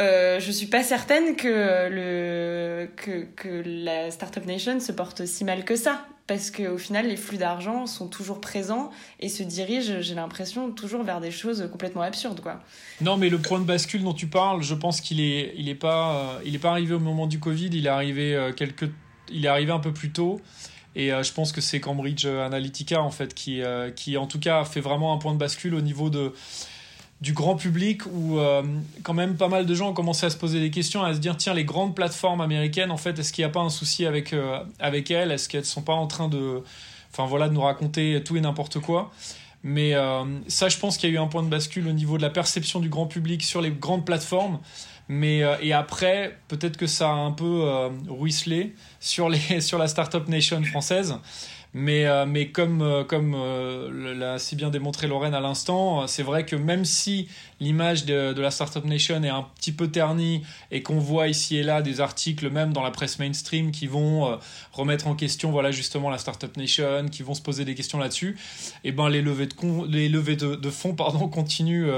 euh, 0.00 0.40
je 0.40 0.50
suis 0.50 0.66
pas 0.66 0.82
certaine 0.82 1.36
que, 1.36 1.88
le, 1.88 2.88
que, 2.96 3.24
que 3.36 3.62
la 3.64 4.10
Startup 4.10 4.44
Nation 4.44 4.80
se 4.80 4.92
porte 4.92 5.26
si 5.26 5.44
mal 5.44 5.64
que 5.64 5.76
ça. 5.76 6.06
Parce 6.28 6.50
qu'au 6.50 6.76
final, 6.76 7.08
les 7.08 7.16
flux 7.16 7.38
d'argent 7.38 7.86
sont 7.86 8.06
toujours 8.06 8.38
présents 8.38 8.90
et 9.18 9.30
se 9.30 9.42
dirigent, 9.42 10.02
j'ai 10.02 10.14
l'impression, 10.14 10.70
toujours 10.70 11.02
vers 11.02 11.22
des 11.22 11.30
choses 11.30 11.66
complètement 11.72 12.02
absurdes. 12.02 12.42
Quoi. 12.42 12.60
Non, 13.00 13.16
mais 13.16 13.30
le 13.30 13.38
point 13.38 13.58
de 13.58 13.64
bascule 13.64 14.04
dont 14.04 14.12
tu 14.12 14.26
parles, 14.26 14.62
je 14.62 14.74
pense 14.74 15.00
qu'il 15.00 15.22
est, 15.22 15.54
il 15.56 15.70
est, 15.70 15.74
pas, 15.74 16.16
euh, 16.16 16.40
il 16.44 16.54
est 16.54 16.58
pas 16.58 16.70
arrivé 16.70 16.94
au 16.94 16.98
moment 17.00 17.26
du 17.26 17.40
Covid, 17.40 17.70
il 17.72 17.86
est 17.86 17.88
arrivé, 17.88 18.36
euh, 18.36 18.52
il 19.30 19.46
est 19.46 19.48
arrivé 19.48 19.72
un 19.72 19.78
peu 19.78 19.94
plus 19.94 20.12
tôt. 20.12 20.38
Et 20.94 21.14
euh, 21.14 21.22
je 21.22 21.32
pense 21.32 21.50
que 21.50 21.62
c'est 21.62 21.80
Cambridge 21.80 22.26
Analytica, 22.26 23.00
en 23.00 23.10
fait, 23.10 23.32
qui, 23.32 23.62
qui, 23.96 24.18
en 24.18 24.26
tout 24.26 24.38
cas, 24.38 24.66
fait 24.66 24.80
vraiment 24.80 25.14
un 25.14 25.18
point 25.18 25.32
de 25.32 25.38
bascule 25.38 25.74
au 25.74 25.80
niveau 25.80 26.10
de 26.10 26.34
du 27.20 27.32
grand 27.32 27.56
public 27.56 28.06
où 28.06 28.38
euh, 28.38 28.62
quand 29.02 29.14
même 29.14 29.36
pas 29.36 29.48
mal 29.48 29.66
de 29.66 29.74
gens 29.74 29.90
ont 29.90 29.94
commencé 29.94 30.26
à 30.26 30.30
se 30.30 30.36
poser 30.36 30.60
des 30.60 30.70
questions, 30.70 31.02
à 31.02 31.14
se 31.14 31.18
dire 31.18 31.36
tiens 31.36 31.52
les 31.52 31.64
grandes 31.64 31.94
plateformes 31.94 32.40
américaines 32.40 32.92
en 32.92 32.96
fait 32.96 33.18
est-ce 33.18 33.32
qu'il 33.32 33.42
n'y 33.44 33.50
a 33.50 33.52
pas 33.52 33.60
un 33.60 33.70
souci 33.70 34.06
avec, 34.06 34.32
euh, 34.32 34.60
avec 34.78 35.10
elles? 35.10 35.32
Est-ce 35.32 35.48
qu'elles 35.48 35.64
sont 35.64 35.82
pas 35.82 35.94
en 35.94 36.06
train 36.06 36.28
de, 36.28 36.62
voilà, 37.16 37.48
de 37.48 37.54
nous 37.54 37.60
raconter 37.60 38.22
tout 38.24 38.36
et 38.36 38.40
n'importe 38.40 38.78
quoi? 38.78 39.10
Mais 39.64 39.94
euh, 39.94 40.22
ça, 40.46 40.68
je 40.68 40.78
pense 40.78 40.96
qu'il 40.96 41.10
y 41.10 41.12
a 41.12 41.16
eu 41.16 41.18
un 41.18 41.26
point 41.26 41.42
de 41.42 41.48
bascule 41.48 41.88
au 41.88 41.92
niveau 41.92 42.16
de 42.16 42.22
la 42.22 42.30
perception 42.30 42.78
du 42.78 42.88
grand 42.88 43.06
public 43.06 43.42
sur 43.42 43.60
les 43.60 43.72
grandes 43.72 44.04
plateformes. 44.04 44.60
Mais 45.08 45.42
et 45.62 45.72
après, 45.72 46.38
peut-être 46.48 46.76
que 46.76 46.86
ça 46.86 47.08
a 47.08 47.14
un 47.14 47.32
peu 47.32 47.64
ruisselé 48.08 48.74
sur 49.00 49.28
les 49.28 49.60
sur 49.60 49.78
la 49.78 49.88
startup 49.88 50.28
nation 50.28 50.62
française. 50.62 51.16
Mais, 51.74 52.06
euh, 52.06 52.24
mais 52.26 52.48
comme, 52.48 52.80
euh, 52.80 53.04
comme 53.04 53.34
euh, 53.36 54.14
l'a 54.14 54.38
si 54.38 54.56
bien 54.56 54.70
démontré 54.70 55.06
Lorraine 55.06 55.34
à 55.34 55.40
l'instant, 55.40 56.06
c'est 56.06 56.22
vrai 56.22 56.46
que 56.46 56.56
même 56.56 56.86
si 56.86 57.28
l'image 57.60 58.06
de, 58.06 58.32
de, 58.32 58.40
la 58.40 58.50
Startup 58.50 58.84
Nation 58.84 59.22
est 59.22 59.28
un 59.28 59.46
petit 59.56 59.72
peu 59.72 59.88
ternie 59.88 60.42
et 60.70 60.82
qu'on 60.82 60.98
voit 60.98 61.28
ici 61.28 61.56
et 61.56 61.62
là 61.62 61.82
des 61.82 62.00
articles 62.00 62.48
même 62.50 62.72
dans 62.72 62.82
la 62.82 62.90
presse 62.90 63.18
mainstream 63.18 63.72
qui 63.72 63.86
vont 63.86 64.38
remettre 64.72 65.08
en 65.08 65.14
question 65.14 65.50
voilà 65.50 65.72
justement 65.72 66.08
la 66.08 66.18
Startup 66.18 66.56
Nation, 66.56 67.08
qui 67.10 67.22
vont 67.22 67.34
se 67.34 67.42
poser 67.42 67.64
des 67.64 67.74
questions 67.74 67.98
là-dessus, 67.98 68.36
et 68.84 68.88
eh 68.88 68.92
ben 68.92 69.08
les 69.08 69.22
levées 69.22 69.46
de, 69.46 69.54
les 69.88 70.08
levées 70.08 70.36
de, 70.36 70.54
de 70.54 70.70
fonds 70.70 70.94
pardon, 70.94 71.28
continuent. 71.28 71.90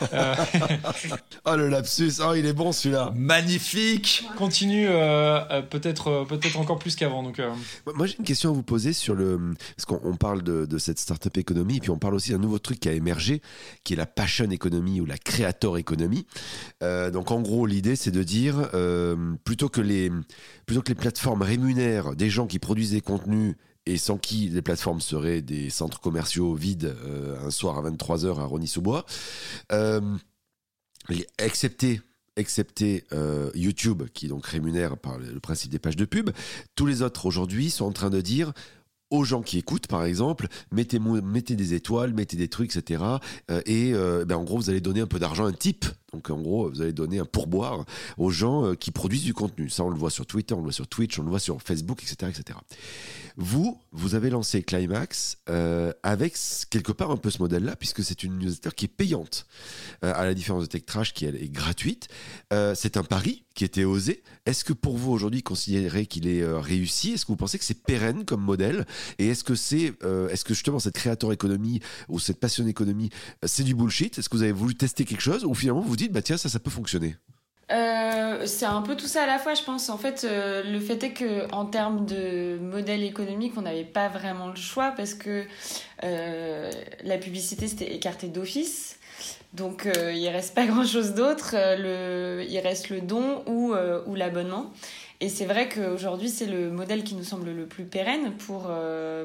oh 1.44 1.56
le 1.56 1.68
lapsus, 1.68 2.20
oh 2.22 2.34
il 2.34 2.44
est 2.46 2.52
bon 2.52 2.72
celui-là. 2.72 3.12
Magnifique 3.16 4.24
Continue 4.36 4.88
peut-être 5.70 6.26
peut-être 6.28 6.58
encore 6.58 6.78
plus 6.78 6.94
qu'avant. 6.96 7.22
Donc, 7.22 7.40
Moi 7.86 8.06
j'ai 8.06 8.16
une 8.18 8.24
question 8.24 8.50
à 8.50 8.52
vous 8.52 8.62
poser 8.62 8.92
sur 8.92 9.07
le. 9.14 9.54
Parce 9.76 9.86
qu'on 9.86 10.16
parle 10.16 10.42
de, 10.42 10.78
cette 10.78 10.98
startup 10.98 11.36
économie, 11.36 11.76
et 11.76 11.80
puis 11.80 11.90
on 11.90 11.98
parle 11.98 12.14
aussi 12.14 12.30
d'un 12.30 12.38
nouveau 12.38 12.58
truc 12.58 12.80
qui 12.80 12.88
a 12.88 12.92
émergé, 12.92 13.42
qui 13.84 13.94
est 13.94 13.96
la 13.96 14.06
passion 14.06 14.50
economy 14.50 15.00
ou 15.00 15.06
la 15.06 15.18
creator 15.18 15.78
economy. 15.78 16.26
Euh, 16.82 17.10
donc 17.10 17.30
en 17.30 17.40
gros, 17.40 17.66
l'idée, 17.66 17.96
c'est 17.96 18.10
de 18.10 18.22
dire, 18.22 18.70
euh, 18.74 19.34
plutôt, 19.44 19.68
que 19.68 19.80
les, 19.80 20.10
plutôt 20.66 20.82
que 20.82 20.88
les 20.88 20.94
plateformes 20.94 21.42
rémunèrent 21.42 22.14
des 22.14 22.30
gens 22.30 22.46
qui 22.46 22.58
produisent 22.58 22.92
des 22.92 23.00
contenus 23.00 23.56
et 23.86 23.96
sans 23.96 24.18
qui 24.18 24.48
les 24.48 24.62
plateformes 24.62 25.00
seraient 25.00 25.40
des 25.40 25.70
centres 25.70 26.00
commerciaux 26.00 26.54
vides 26.54 26.94
euh, 27.04 27.46
un 27.46 27.50
soir 27.50 27.78
à 27.78 27.90
23h 27.90 28.38
à 28.38 28.44
Rony-sous-Bois, 28.44 29.04
excepté 31.38 32.00
excepté 32.36 33.04
YouTube, 33.56 34.04
qui 34.14 34.28
donc 34.28 34.46
rémunère 34.46 34.96
par 34.96 35.18
le 35.18 35.40
principe 35.40 35.72
des 35.72 35.80
pages 35.80 35.96
de 35.96 36.04
pub, 36.04 36.30
tous 36.76 36.86
les 36.86 37.02
autres 37.02 37.26
aujourd'hui 37.26 37.68
sont 37.68 37.86
en 37.86 37.92
train 37.92 38.10
de 38.10 38.20
dire 38.20 38.52
aux 39.10 39.24
gens 39.24 39.42
qui 39.42 39.58
écoutent, 39.58 39.86
par 39.86 40.04
exemple, 40.04 40.48
mettez, 40.72 40.98
des 41.54 41.74
étoiles, 41.74 42.12
mettez 42.12 42.36
des 42.36 42.48
trucs, 42.48 42.76
etc. 42.76 43.02
et 43.66 43.92
euh, 43.94 44.24
ben, 44.24 44.36
en 44.36 44.44
gros, 44.44 44.56
vous 44.56 44.70
allez 44.70 44.80
donner 44.80 45.00
un 45.00 45.06
peu 45.06 45.18
d'argent, 45.18 45.44
un 45.46 45.52
type 45.52 45.86
donc 46.12 46.30
en 46.30 46.40
gros, 46.40 46.70
vous 46.70 46.80
allez 46.80 46.94
donner 46.94 47.18
un 47.18 47.26
pourboire 47.26 47.84
aux 48.16 48.30
gens 48.30 48.64
euh, 48.64 48.74
qui 48.74 48.90
produisent 48.90 49.24
du 49.24 49.34
contenu. 49.34 49.68
Ça, 49.68 49.84
on 49.84 49.90
le 49.90 49.96
voit 49.96 50.10
sur 50.10 50.24
Twitter, 50.24 50.54
on 50.54 50.58
le 50.58 50.64
voit 50.64 50.72
sur 50.72 50.88
Twitch, 50.88 51.18
on 51.18 51.22
le 51.22 51.28
voit 51.28 51.38
sur 51.38 51.60
Facebook, 51.60 52.02
etc. 52.02 52.32
etc. 52.34 52.58
Vous, 53.36 53.78
vous 53.92 54.14
avez 54.14 54.30
lancé 54.30 54.62
Climax 54.62 55.36
euh, 55.50 55.92
avec 56.02 56.36
quelque 56.70 56.92
part 56.92 57.10
un 57.10 57.18
peu 57.18 57.30
ce 57.30 57.40
modèle-là, 57.40 57.76
puisque 57.76 58.02
c'est 58.02 58.22
une 58.22 58.38
newsletter 58.38 58.70
qui 58.74 58.86
est 58.86 58.88
payante, 58.88 59.46
euh, 60.02 60.12
à 60.16 60.24
la 60.24 60.32
différence 60.32 60.62
de 60.62 60.68
TechTrash 60.68 61.12
qui 61.12 61.26
elle, 61.26 61.36
est 61.36 61.50
gratuite. 61.50 62.08
c'est 62.74 62.96
un 62.96 63.04
pari 63.04 63.44
qui 63.54 63.64
était 63.64 63.84
osé. 63.84 64.22
Est-ce 64.46 64.64
que 64.64 64.72
pour 64.72 64.96
vous 64.96 65.12
aujourd'hui, 65.12 65.42
considérez 65.42 66.06
qu'il 66.06 66.28
est 66.28 66.46
réussi 66.46 67.12
Est-ce 67.12 67.26
que 67.26 67.32
vous 67.32 67.36
pensez 67.36 67.58
que 67.58 67.64
c'est 67.64 67.82
pérenne 67.82 68.24
comme 68.24 68.40
modèle? 68.40 68.86
Et 69.18 69.28
est-ce 69.28 69.44
que 69.44 69.56
c'est, 69.56 69.92
est-ce 70.30 70.44
que 70.44 70.54
justement 70.54 70.78
cette 70.78 70.94
créateur 70.94 71.32
économie 71.32 71.80
ou 72.08 72.18
cette 72.18 72.38
passion 72.38 72.66
économie, 72.66 73.10
c'est 73.44 73.64
du 73.64 73.74
bullshit? 73.74 74.16
Est-ce 74.18 74.28
que 74.28 74.36
vous 74.36 74.42
avez 74.42 74.52
voulu 74.52 74.74
tester 74.74 75.04
quelque 75.04 75.20
chose 75.20 75.44
ou 75.44 75.54
finalement 75.54 75.80
vous 75.80 75.97
dites, 75.98 76.12
bah 76.12 76.22
tiens, 76.22 76.36
ça, 76.36 76.48
ça 76.48 76.58
peut 76.58 76.70
fonctionner 76.70 77.16
euh, 77.70 78.46
c'est 78.46 78.64
un 78.64 78.80
peu 78.80 78.96
tout 78.96 79.06
ça 79.06 79.24
à 79.24 79.26
la 79.26 79.38
fois, 79.38 79.54
je 79.54 79.62
pense. 79.62 79.90
En 79.90 79.98
fait, 79.98 80.24
euh, 80.24 80.62
le 80.64 80.80
fait 80.80 81.02
est 81.04 81.12
que 81.12 81.52
en 81.52 81.66
termes 81.66 82.06
de 82.06 82.58
modèle 82.58 83.02
économique, 83.02 83.52
on 83.56 83.62
n'avait 83.62 83.84
pas 83.84 84.08
vraiment 84.08 84.48
le 84.48 84.56
choix 84.56 84.92
parce 84.96 85.14
que 85.14 85.44
euh, 86.04 86.70
la 87.04 87.18
publicité 87.18 87.68
c'était 87.68 87.94
écarté 87.94 88.28
d'office. 88.28 88.98
Donc 89.52 89.86
il 89.86 90.28
reste 90.28 90.54
pas 90.54 90.66
grand 90.66 90.86
chose 90.86 91.14
d'autre. 91.14 91.54
le, 91.54 92.44
il 92.48 92.58
reste 92.60 92.90
le 92.90 93.00
don 93.00 93.42
ou, 93.46 93.74
ou 94.06 94.14
l'abonnement. 94.14 94.72
Et 95.20 95.28
c'est 95.28 95.46
vrai 95.46 95.68
qu'aujourd'hui, 95.68 96.28
c'est 96.28 96.46
le 96.46 96.70
modèle 96.70 97.02
qui 97.02 97.16
nous 97.16 97.24
semble 97.24 97.50
le 97.50 97.66
plus 97.66 97.84
pérenne 97.84 98.32
pour, 98.38 98.70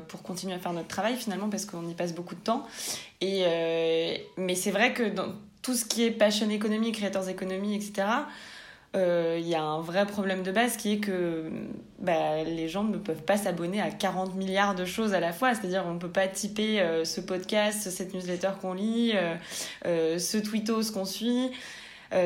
pour 0.07 0.23
continuer 0.23 0.53
à 0.55 0.59
faire 0.59 0.73
notre 0.73 0.87
travail 0.87 1.15
finalement 1.15 1.49
parce 1.49 1.65
qu'on 1.65 1.87
y 1.87 1.93
passe 1.93 2.13
beaucoup 2.13 2.35
de 2.35 2.39
temps. 2.39 2.65
Et, 3.21 3.45
mais 4.37 4.55
c'est 4.55 4.71
vrai 4.71 4.93
que 4.93 5.03
dans, 5.03 5.33
tout 5.63 5.73
ce 5.73 5.85
qui 5.85 6.03
est 6.03 6.11
passion 6.11 6.47
economy, 6.51 6.91
creators 6.91 7.29
economy, 7.29 7.75
etc., 7.75 8.05
euh, 8.95 9.37
il 9.39 9.47
y 9.47 9.55
a 9.55 9.63
un 9.63 9.81
vrai 9.81 10.05
problème 10.05 10.43
de 10.43 10.51
base 10.51 10.77
qui 10.77 10.93
est 10.93 10.97
que 10.99 11.49
bah, 11.97 12.43
les 12.43 12.69
gens 12.69 12.83
ne 12.83 12.97
peuvent 12.97 13.23
pas 13.23 13.37
s'abonner 13.37 13.81
à 13.81 13.89
40 13.89 14.35
milliards 14.35 14.75
de 14.75 14.85
choses 14.85 15.15
à 15.15 15.19
la 15.19 15.33
fois. 15.33 15.55
C'est-à-dire 15.55 15.83
on 15.87 15.95
ne 15.95 15.99
peut 15.99 16.11
pas 16.11 16.27
typer 16.27 16.79
euh, 16.79 17.03
ce 17.03 17.19
podcast, 17.19 17.89
cette 17.89 18.13
newsletter 18.13 18.51
qu'on 18.61 18.73
lit, 18.73 19.13
euh, 19.85 20.19
ce 20.19 20.37
tweetos 20.37 20.91
qu'on 20.93 21.05
suit. 21.05 21.51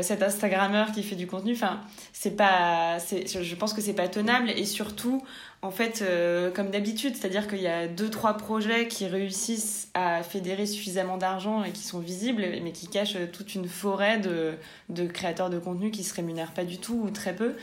Cet 0.02 0.24
Instagrammeur 0.24 0.92
qui 0.92 1.04
fait 1.04 1.16
du 1.16 1.28
contenu. 1.28 1.54
Enfin, 1.54 1.82
c'est 2.14 2.36
pas, 2.36 2.98
je 3.00 3.56
pense 3.56 3.74
que 3.74 3.82
c'est 3.82 3.94
pas 3.94 4.08
tenable 4.08 4.50
et 4.50 4.66
surtout, 4.66 5.24
en 5.62 5.72
fait, 5.72 6.02
euh, 6.02 6.52
comme 6.52 6.70
d'habitude, 6.70 7.16
c'est-à-dire 7.16 7.48
qu'il 7.48 7.62
y 7.62 7.68
a 7.68 7.88
deux, 7.88 8.10
trois 8.10 8.36
projets 8.36 8.88
qui 8.88 9.08
réussissent 9.08 9.90
à 9.96 10.22
fédérer 10.22 10.66
suffisamment 10.66 11.18
d'argent 11.18 11.64
et 11.64 11.72
qui 11.72 11.84
sont 11.84 12.00
visibles, 12.00 12.46
mais 12.64 12.72
qui 12.72 12.88
cachent 12.88 13.18
toute 13.32 13.56
une 13.56 13.68
forêt 13.68 14.20
de, 14.20 14.54
de 14.90 15.08
créateurs 15.08 15.50
de 15.50 15.58
contenu 15.58 15.90
qui 15.90 16.04
se 16.04 16.14
rémunèrent 16.14 16.54
pas 16.54 16.64
du 16.64 16.78
tout 16.78 17.02
ou 17.04 17.10
très 17.10 17.36
peu. 17.36 17.56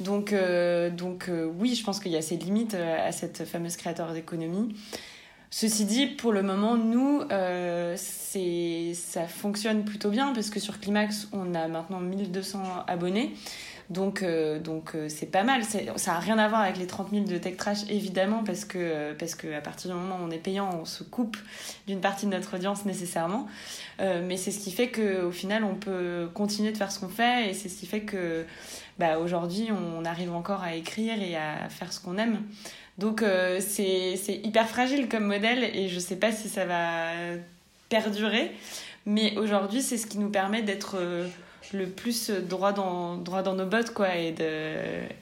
Donc, 0.00 0.32
euh, 0.32 0.90
donc 0.90 1.28
euh, 1.28 1.50
oui, 1.58 1.74
je 1.74 1.84
pense 1.84 1.98
qu'il 2.00 2.12
y 2.12 2.16
a 2.16 2.22
ces 2.22 2.36
limites 2.36 2.74
à 2.74 3.10
cette 3.12 3.44
fameuse 3.46 3.76
créateur 3.76 4.12
d'économie. 4.12 4.74
Ceci 5.50 5.84
dit, 5.84 6.06
pour 6.06 6.32
le 6.32 6.42
moment, 6.42 6.76
nous, 6.76 7.22
c'est 7.96 8.92
ça 8.94 9.26
fonctionne 9.26 9.84
plutôt 9.84 10.10
bien 10.10 10.32
parce 10.32 10.48
que 10.48 10.60
sur 10.60 10.78
Climax, 10.78 11.28
on 11.32 11.54
a 11.54 11.66
maintenant 11.66 12.00
1200 12.00 12.84
abonnés. 12.86 13.34
Donc, 13.90 14.22
euh, 14.22 14.60
euh, 14.94 15.06
c'est 15.08 15.26
pas 15.26 15.42
mal. 15.42 15.64
Ça 15.64 15.80
n'a 16.12 16.18
rien 16.20 16.38
à 16.38 16.48
voir 16.48 16.60
avec 16.60 16.76
les 16.78 16.86
30 16.86 17.10
000 17.10 17.24
de 17.24 17.38
Tech 17.38 17.56
Trash, 17.56 17.78
évidemment, 17.88 18.44
parce 18.44 18.64
que, 18.64 19.12
à 19.52 19.60
partir 19.60 19.90
du 19.90 19.96
moment 19.96 20.16
où 20.22 20.26
on 20.26 20.30
est 20.30 20.38
payant, 20.38 20.70
on 20.80 20.84
se 20.84 21.02
coupe 21.02 21.36
d'une 21.88 22.00
partie 22.00 22.26
de 22.26 22.30
notre 22.30 22.54
audience 22.54 22.84
nécessairement. 22.84 23.48
Euh, 23.98 24.24
mais 24.24 24.36
c'est 24.36 24.52
ce 24.52 24.60
qui 24.60 24.70
fait 24.70 24.90
qu'au 24.90 25.32
final, 25.32 25.64
on 25.64 25.74
peut 25.74 26.30
continuer 26.32 26.70
de 26.70 26.76
faire 26.76 26.92
ce 26.92 27.00
qu'on 27.00 27.08
fait 27.08 27.50
et 27.50 27.54
c'est 27.54 27.68
ce 27.68 27.80
qui 27.80 27.86
fait 27.86 28.02
que 28.02 28.46
bah, 29.00 29.18
aujourd'hui, 29.18 29.70
on 29.72 30.04
arrive 30.04 30.32
encore 30.32 30.62
à 30.62 30.76
écrire 30.76 31.20
et 31.20 31.34
à 31.36 31.68
faire 31.68 31.92
ce 31.92 31.98
qu'on 31.98 32.16
aime. 32.16 32.42
Donc, 32.98 33.24
c'est 33.60 34.40
hyper 34.44 34.68
fragile 34.68 35.08
comme 35.08 35.24
modèle 35.24 35.64
et 35.64 35.88
je 35.88 35.98
sais 35.98 36.16
pas 36.16 36.32
si 36.32 36.48
ça 36.48 36.66
va 36.66 37.12
perdurer. 37.88 38.52
Mais 39.06 39.36
aujourd'hui, 39.38 39.80
c'est 39.80 39.96
ce 39.96 40.06
qui 40.06 40.18
nous 40.18 40.28
permet 40.28 40.62
d'être 40.62 40.98
le 41.72 41.86
plus 41.86 42.30
droit 42.30 42.72
dans, 42.72 43.16
droit 43.16 43.42
dans 43.42 43.54
nos 43.54 43.66
bottes, 43.66 43.92
quoi, 43.92 44.16
et 44.16 44.32
de, 44.32 44.74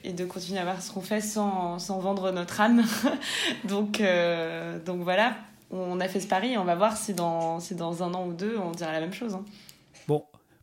et 0.03 0.13
de 0.13 0.25
continuer 0.25 0.59
à 0.59 0.63
voir 0.63 0.81
ce 0.81 0.91
qu'on 0.91 1.01
fait 1.01 1.21
sans, 1.21 1.79
sans, 1.79 1.99
vendre 1.99 2.31
notre 2.31 2.59
âme. 2.61 2.83
donc, 3.63 4.01
euh, 4.01 4.79
donc 4.83 5.01
voilà, 5.01 5.35
on 5.71 5.99
a 5.99 6.07
fait 6.07 6.19
ce 6.19 6.27
pari 6.27 6.53
et 6.53 6.57
on 6.57 6.65
va 6.65 6.75
voir 6.75 6.97
si 6.97 7.13
dans, 7.13 7.59
si 7.59 7.75
dans 7.75 8.03
un 8.03 8.13
an 8.13 8.25
ou 8.27 8.33
deux, 8.33 8.57
on 8.57 8.71
dira 8.71 8.91
la 8.91 8.99
même 8.99 9.13
chose. 9.13 9.35
Hein. 9.35 9.45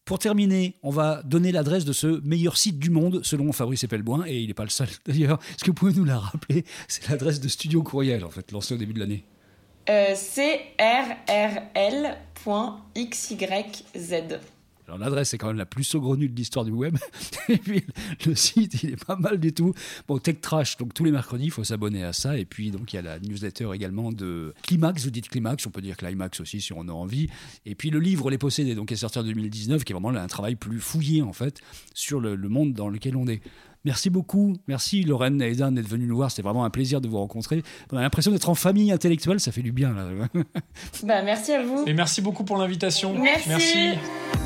Pour 0.07 0.21
terminer, 0.21 0.77
on 0.85 0.91
va 0.91 1.21
donner 1.25 1.51
l'adresse 1.51 1.85
de 1.85 1.93
ce 1.93 2.21
meilleur 2.25 2.57
site 2.57 2.79
du 2.79 2.91
monde 2.91 3.25
selon 3.25 3.51
Fabrice 3.51 3.83
Epelboin, 3.83 4.25
et 4.25 4.39
il 4.41 4.47
n'est 4.47 4.55
pas 4.55 4.63
le 4.63 4.71
seul 4.71 4.87
d'ailleurs. 5.07 5.41
Est-ce 5.51 5.65
que 5.65 5.71
vous 5.71 5.75
pouvez 5.75 5.93
nous 5.95 6.05
la 6.05 6.19
rappeler? 6.19 6.65
C'est 6.87 7.09
l'adresse 7.09 7.41
de 7.41 7.49
Studio 7.49 7.83
Courriel, 7.83 8.25
en 8.25 8.31
fait, 8.31 8.53
lancée 8.53 8.75
au 8.75 8.77
début 8.77 8.93
de 8.93 9.01
l'année. 9.01 9.25
Euh, 9.91 10.15
crrl.xyz. 12.95 13.37
Alors 14.87 14.99
l'adresse 14.99 15.35
est 15.35 15.39
quand 15.39 15.49
même 15.49 15.57
la 15.57 15.67
plus 15.67 15.85
saugrenue 15.85 16.29
de 16.29 16.37
l'histoire 16.37 16.65
du 16.65 16.71
web. 16.71 16.97
et 17.49 17.59
puis 17.59 17.85
le 18.25 18.35
site, 18.35 18.83
il 18.83 18.91
est 18.91 19.05
pas 19.05 19.17
mal 19.17 19.39
du 19.39 19.53
tout. 19.53 19.73
Bon, 20.07 20.19
Tech 20.19 20.41
Trash, 20.41 20.77
donc 20.77 20.95
tous 20.95 21.05
les 21.05 21.11
mercredis, 21.11 21.47
il 21.47 21.51
faut 21.51 21.65
s'abonner 21.65 22.05
à 22.05 22.13
ça. 22.13 22.39
Et 22.39 22.45
puis 22.45 22.71
donc 22.71 22.93
il 22.93 22.97
y 22.97 22.99
a 22.99 23.03
la 23.03 23.19
newsletter 23.19 23.71
également 23.75 24.13
de 24.13 24.55
Climax, 24.63 25.05
vous 25.05 25.11
dites 25.11 25.29
Climax, 25.29 25.67
on 25.67 25.71
peut 25.71 25.81
dire 25.81 25.97
Climax 25.97 26.41
aussi 26.41 26.61
si 26.61 26.73
on 26.73 26.89
a 26.89 26.93
envie. 26.93 27.29
Et 27.65 27.75
puis 27.75 27.91
le 27.91 27.99
livre 27.99 28.31
Les 28.31 28.39
Possédés, 28.39 28.75
donc 28.75 28.89
qui 28.89 28.95
est 28.95 28.99
sorti 28.99 29.19
en 29.19 29.25
2019, 29.25 29.85
qui 29.85 29.93
est 29.93 29.95
vraiment 29.95 30.11
un 30.11 30.27
travail 30.27 30.55
plus 30.55 30.79
fouillé 30.79 31.23
en 31.23 31.33
fait 31.33 31.61
sur 31.95 32.21
le, 32.21 32.37
monde 32.37 32.73
dans 32.73 32.89
lequel 32.89 33.17
on 33.17 33.27
est. 33.27 33.41
Merci 33.85 34.11
beaucoup. 34.11 34.57
Merci 34.67 35.03
Lorraine 35.05 35.41
et 35.41 35.51
Aidan 35.51 35.71
d'être 35.71 35.89
venus 35.89 36.09
nous 36.09 36.17
voir. 36.17 36.31
C'était 36.31 36.43
vraiment 36.43 36.65
un 36.65 36.71
plaisir 36.71 37.01
de 37.01 37.09
vous 37.09 37.19
rencontrer. 37.19 37.63
On 37.93 37.97
a 37.97 38.01
l'impression 38.01 38.33
d'être 38.33 38.49
en 38.49 38.55
famille 38.55 38.91
intellectuelle. 38.91 39.39
Ça 39.39 39.53
fait 39.53 39.63
du 39.63 39.73
bien. 39.73 39.93
Là. 39.93 40.09
bah, 41.05 41.23
merci 41.23 41.53
à 41.53 41.63
vous. 41.63 41.85
Et 41.87 41.95
merci 41.95 42.21
beaucoup 42.21 42.45
pour 42.45 42.57
l'invitation. 42.57 43.17
Merci. 43.17 43.49
merci. 43.49 44.46